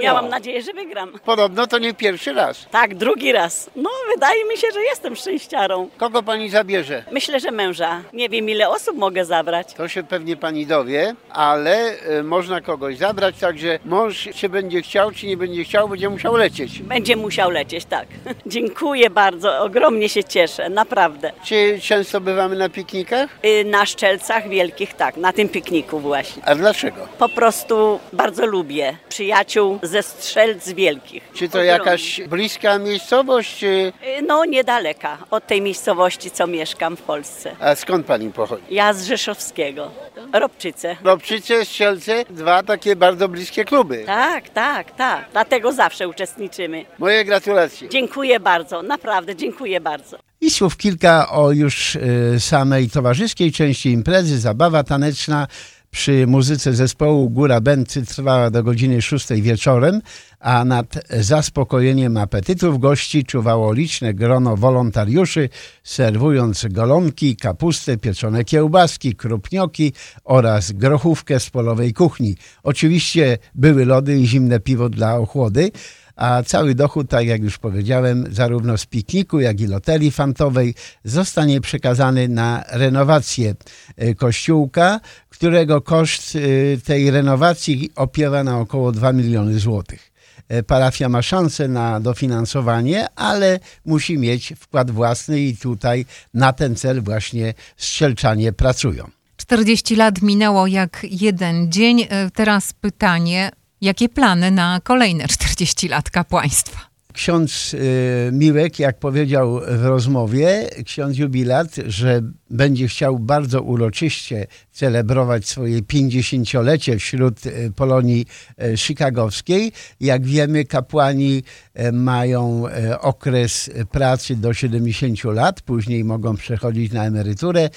Miałam 0.03 0.29
nadzieję, 0.29 0.63
że 0.63 0.73
wygram. 0.73 1.13
Podobno 1.25 1.67
to 1.67 1.79
nie 1.79 1.95
pierwszy 1.95 2.33
raz. 2.33 2.67
Tak, 2.71 2.95
drugi 2.95 3.24
raz. 3.33 3.71
No, 3.77 3.91
wydaje 4.15 4.45
mi 4.45 4.57
się, 4.57 4.67
że 4.75 4.83
jestem 4.83 5.17
szczęściarą. 5.17 5.89
Kogo 5.97 6.23
pani 6.23 6.51
zabierze? 6.51 7.05
Myślę, 7.11 7.41
że 7.41 7.51
męża. 7.51 8.03
Nie 8.13 8.29
wiem, 8.29 8.49
ile 8.49 8.69
osób 8.69 8.97
mogę 8.97 9.25
zabrać. 9.25 9.75
To 9.75 9.89
się 9.89 10.03
pewnie 10.03 10.37
pani 10.37 10.67
dowie, 10.67 11.15
ale 11.31 11.99
e, 12.01 12.23
można 12.23 12.61
kogoś 12.61 12.97
zabrać, 12.99 13.35
także 13.41 13.79
mąż 13.85 14.29
się 14.35 14.49
będzie 14.49 14.83
chciał, 14.83 15.11
czy 15.13 15.27
nie 15.27 15.37
będzie 15.37 15.65
chciał, 15.65 15.89
będzie 15.89 16.09
musiał 16.11 16.37
lecieć. 16.37 16.83
Będzie 16.83 17.17
musiał 17.17 17.51
lecieć, 17.51 17.85
tak. 17.85 18.07
Dziękuję 18.47 19.11
bardzo, 19.11 19.59
ogromnie 19.59 20.09
się 20.09 20.25
cieszę, 20.25 20.69
naprawdę. 20.71 21.33
Czy 21.45 21.79
często 21.83 22.21
bywamy 22.21 22.57
na 22.57 22.69
piknikach? 22.69 23.31
Y, 23.45 23.65
Na 23.65 23.87
Szczelcach 23.87 24.49
Wielkich, 24.49 24.95
tak, 24.95 25.17
na 25.17 25.33
tym 25.33 25.49
pikniku 25.49 25.99
właśnie. 26.01 26.43
A 26.47 26.55
dlaczego? 26.55 27.09
Po 27.19 27.29
prostu 27.29 28.01
bardzo 28.13 28.47
lubię 28.47 28.97
przyjaciół 29.09 29.79
ze 29.83 30.03
Strzelc 30.03 30.69
Wielkich. 30.73 31.23
Czy 31.35 31.39
to 31.49 31.59
Ogromnie. 31.59 31.69
jakaś 31.71 32.21
bliska 32.29 32.79
miejscowość, 32.79 33.14
czy... 33.59 33.93
Y, 34.19 34.23
No, 34.27 34.45
niedaleka 34.45 35.19
od 35.31 35.47
tej 35.47 35.61
miejscowości, 35.63 36.31
co 36.31 36.47
mieszkam 36.47 36.97
w 36.97 37.03
Polsce. 37.03 37.57
A 37.61 37.75
skąd 37.75 38.07
pani 38.07 38.33
pochodzi? 38.33 38.63
Ja 38.71 38.93
z 38.93 39.05
Rzeszowskiego, 39.07 39.91
Robczyce. 40.33 40.97
Robczyce, 41.05 41.65
Strzelce, 41.65 42.25
dwa 42.31 42.63
takie 42.63 42.97
bardzo 42.97 43.29
bliskie 43.29 43.65
kluby. 43.65 44.03
Tak, 44.07 44.49
tak, 44.49 44.91
tak. 44.91 45.29
Dlatego 45.33 45.73
zawsze 45.73 46.09
uczestniczymy. 46.09 46.85
Moje 46.99 47.25
gratulacje. 47.25 47.89
Dziękuję 47.89 48.41
bardzo, 48.41 48.83
naprawdę 48.83 49.37
dziękuję 49.37 49.81
bardzo. 49.81 50.19
I 50.41 50.51
słów 50.51 50.77
kilka 50.77 51.31
o 51.31 51.53
już 51.53 51.95
y, 51.95 52.37
samej 52.41 52.91
towarzyskiej 52.91 53.53
części 53.53 53.91
imprezy. 53.91 54.39
Zabawa 54.39 54.85
taneczna 54.85 55.47
przy 55.95 56.27
muzyce 56.27 56.73
zespołu 56.73 57.31
Góra 57.31 57.61
Bęcy 57.61 58.07
trwała 58.07 58.51
do 58.51 58.63
godziny 58.63 59.03
6 59.03 59.29
wieczorem, 59.29 60.01
a 60.41 60.65
nad 60.65 60.99
zaspokojeniem 61.21 62.17
apetytów 62.17 62.79
gości 62.79 63.25
czuwało 63.25 63.73
liczne 63.73 64.15
grono 64.15 64.57
wolontariuszy, 64.57 65.49
serwując 65.83 66.67
golonki, 66.71 67.37
kapustę, 67.37 67.97
pieczone 67.97 68.45
kiełbaski, 68.45 69.15
krupnioki 69.17 69.93
oraz 70.25 70.73
grochówkę 70.73 71.41
z 71.41 71.51
polowej 71.51 71.93
kuchni. 71.93 72.37
Oczywiście 72.63 73.39
były 73.55 73.85
lody 73.85 74.19
i 74.19 74.27
zimne 74.27 74.61
piwo 74.61 74.89
dla 74.89 75.17
ochłody, 75.17 75.71
a 76.17 76.43
cały 76.43 76.75
dochód, 76.75 77.11
tak 77.11 77.27
jak 77.27 77.43
już 77.43 77.59
powiedziałem, 77.59 78.25
zarówno 78.31 78.79
z 78.79 78.87
pikniku, 78.87 79.41
jak 79.41 79.61
i 79.61 79.67
loterii 79.67 80.11
fantowej 80.11 80.75
zostanie 81.05 81.61
przekazany 81.61 82.29
na 82.29 82.65
renowację 82.69 83.55
e, 83.97 84.15
kościółka, 84.15 85.01
którego 85.29 85.81
koszt 85.81 86.37
e, 86.37 86.41
tej 86.81 87.11
renowacji 87.11 87.91
opiewa 87.97 88.45
na 88.45 88.59
około 88.59 88.93
2 88.93 89.13
miliony 89.13 89.59
złotych. 89.59 90.13
E, 90.49 90.63
Parafia 90.63 91.09
ma 91.09 91.23
szansę 91.23 91.69
na 91.69 92.01
dofinansowanie, 92.01 93.07
ale 93.17 93.61
musi 93.85 94.19
mieć 94.19 94.55
wkład 94.61 94.91
własny 94.91 95.41
i 95.41 95.57
tutaj 95.57 96.07
na 96.35 96.53
ten 96.53 96.77
cel 96.77 97.03
właśnie 97.03 97.55
strzelczanie 97.77 98.53
pracują. 98.53 99.11
40 99.37 99.97
lat 99.97 100.23
minęło 100.23 100.67
jak 100.67 101.07
jeden 101.11 101.73
dzień. 101.73 102.07
Teraz 102.35 102.73
pytanie, 102.73 103.51
jakie 103.85 104.09
plany 104.09 104.51
na 104.51 104.81
kolejne 104.81 105.29
40 105.29 105.89
lat 105.89 106.11
kapłaństwa? 106.11 106.81
Ksiądz 107.13 107.75
y, 107.75 108.31
Miłek, 108.33 108.79
jak 108.79 108.99
powiedział 108.99 109.61
w 109.69 109.85
rozmowie, 109.85 110.69
ksiądz 110.85 111.19
jubilat, 111.19 111.69
że 111.87 112.21
będzie 112.51 112.89
chciał 112.89 113.19
bardzo 113.19 113.63
uroczyście 113.63 114.47
celebrować 114.75 115.49
swoje 115.49 115.83
50-lecie 115.83 116.99
wśród 116.99 117.47
y, 117.47 117.73
Polonii 117.77 118.27
y, 118.63 118.77
chicagowskiej. 118.77 119.73
Jak 120.01 120.27
wiemy, 120.27 120.65
kapłani 120.65 121.43
y, 121.81 121.93
mają 121.93 122.65
okres 123.01 123.71
pracy 123.91 124.37
do 124.37 124.55
70 124.55 125.25
lat, 125.25 125.61
później 125.61 126.05
mogą 126.05 126.37
przechodzić 126.37 126.93
na 126.93 127.05
emeryturę. 127.05 127.71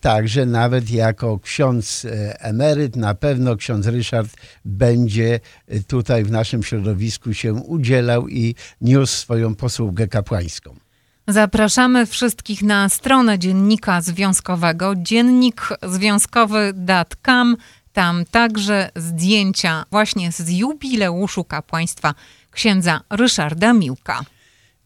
Także 0.00 0.46
nawet 0.46 0.90
jako 0.90 1.38
ksiądz 1.38 2.06
emeryt, 2.38 2.96
na 2.96 3.14
pewno 3.14 3.56
ksiądz 3.56 3.86
Ryszard 3.86 4.30
będzie 4.64 5.40
tutaj 5.86 6.24
w 6.24 6.30
naszym 6.30 6.62
środowisku 6.62 7.34
się 7.34 7.54
udzielał 7.54 8.28
i 8.28 8.54
niósł 8.80 9.16
swoją 9.16 9.54
posługę 9.54 10.08
kapłańską. 10.08 10.89
Zapraszamy 11.30 12.06
wszystkich 12.06 12.62
na 12.62 12.88
stronę 12.88 13.38
Dziennika 13.38 14.00
Związkowego, 14.00 14.94
dziennikzwiązkowy.com. 14.96 17.56
Tam 17.92 18.24
także 18.30 18.90
zdjęcia 18.96 19.84
właśnie 19.90 20.32
z 20.32 20.48
jubileuszu 20.48 21.44
kapłaństwa 21.44 22.14
księdza 22.50 23.00
Ryszarda 23.10 23.72
Miłka. 23.72 24.20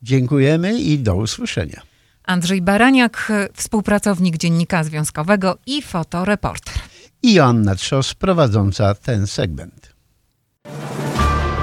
Dziękujemy 0.02 0.80
i 0.80 0.98
do 0.98 1.16
usłyszenia. 1.16 1.82
Andrzej 2.24 2.62
Baraniak, 2.62 3.32
współpracownik 3.54 4.36
Dziennika 4.36 4.84
Związkowego 4.84 5.58
i 5.66 5.82
fotoreporter. 5.82 6.74
I 7.22 7.34
Joanna 7.34 7.74
Trzos 7.74 8.14
prowadząca 8.14 8.94
ten 8.94 9.26
segment. 9.26 9.94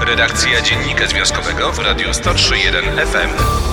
Redakcja 0.08 0.62
Dziennika 0.62 1.08
Związkowego 1.08 1.72
w 1.72 1.80
Radiu 1.80 2.08
103.1 2.08 3.06
FM. 3.06 3.71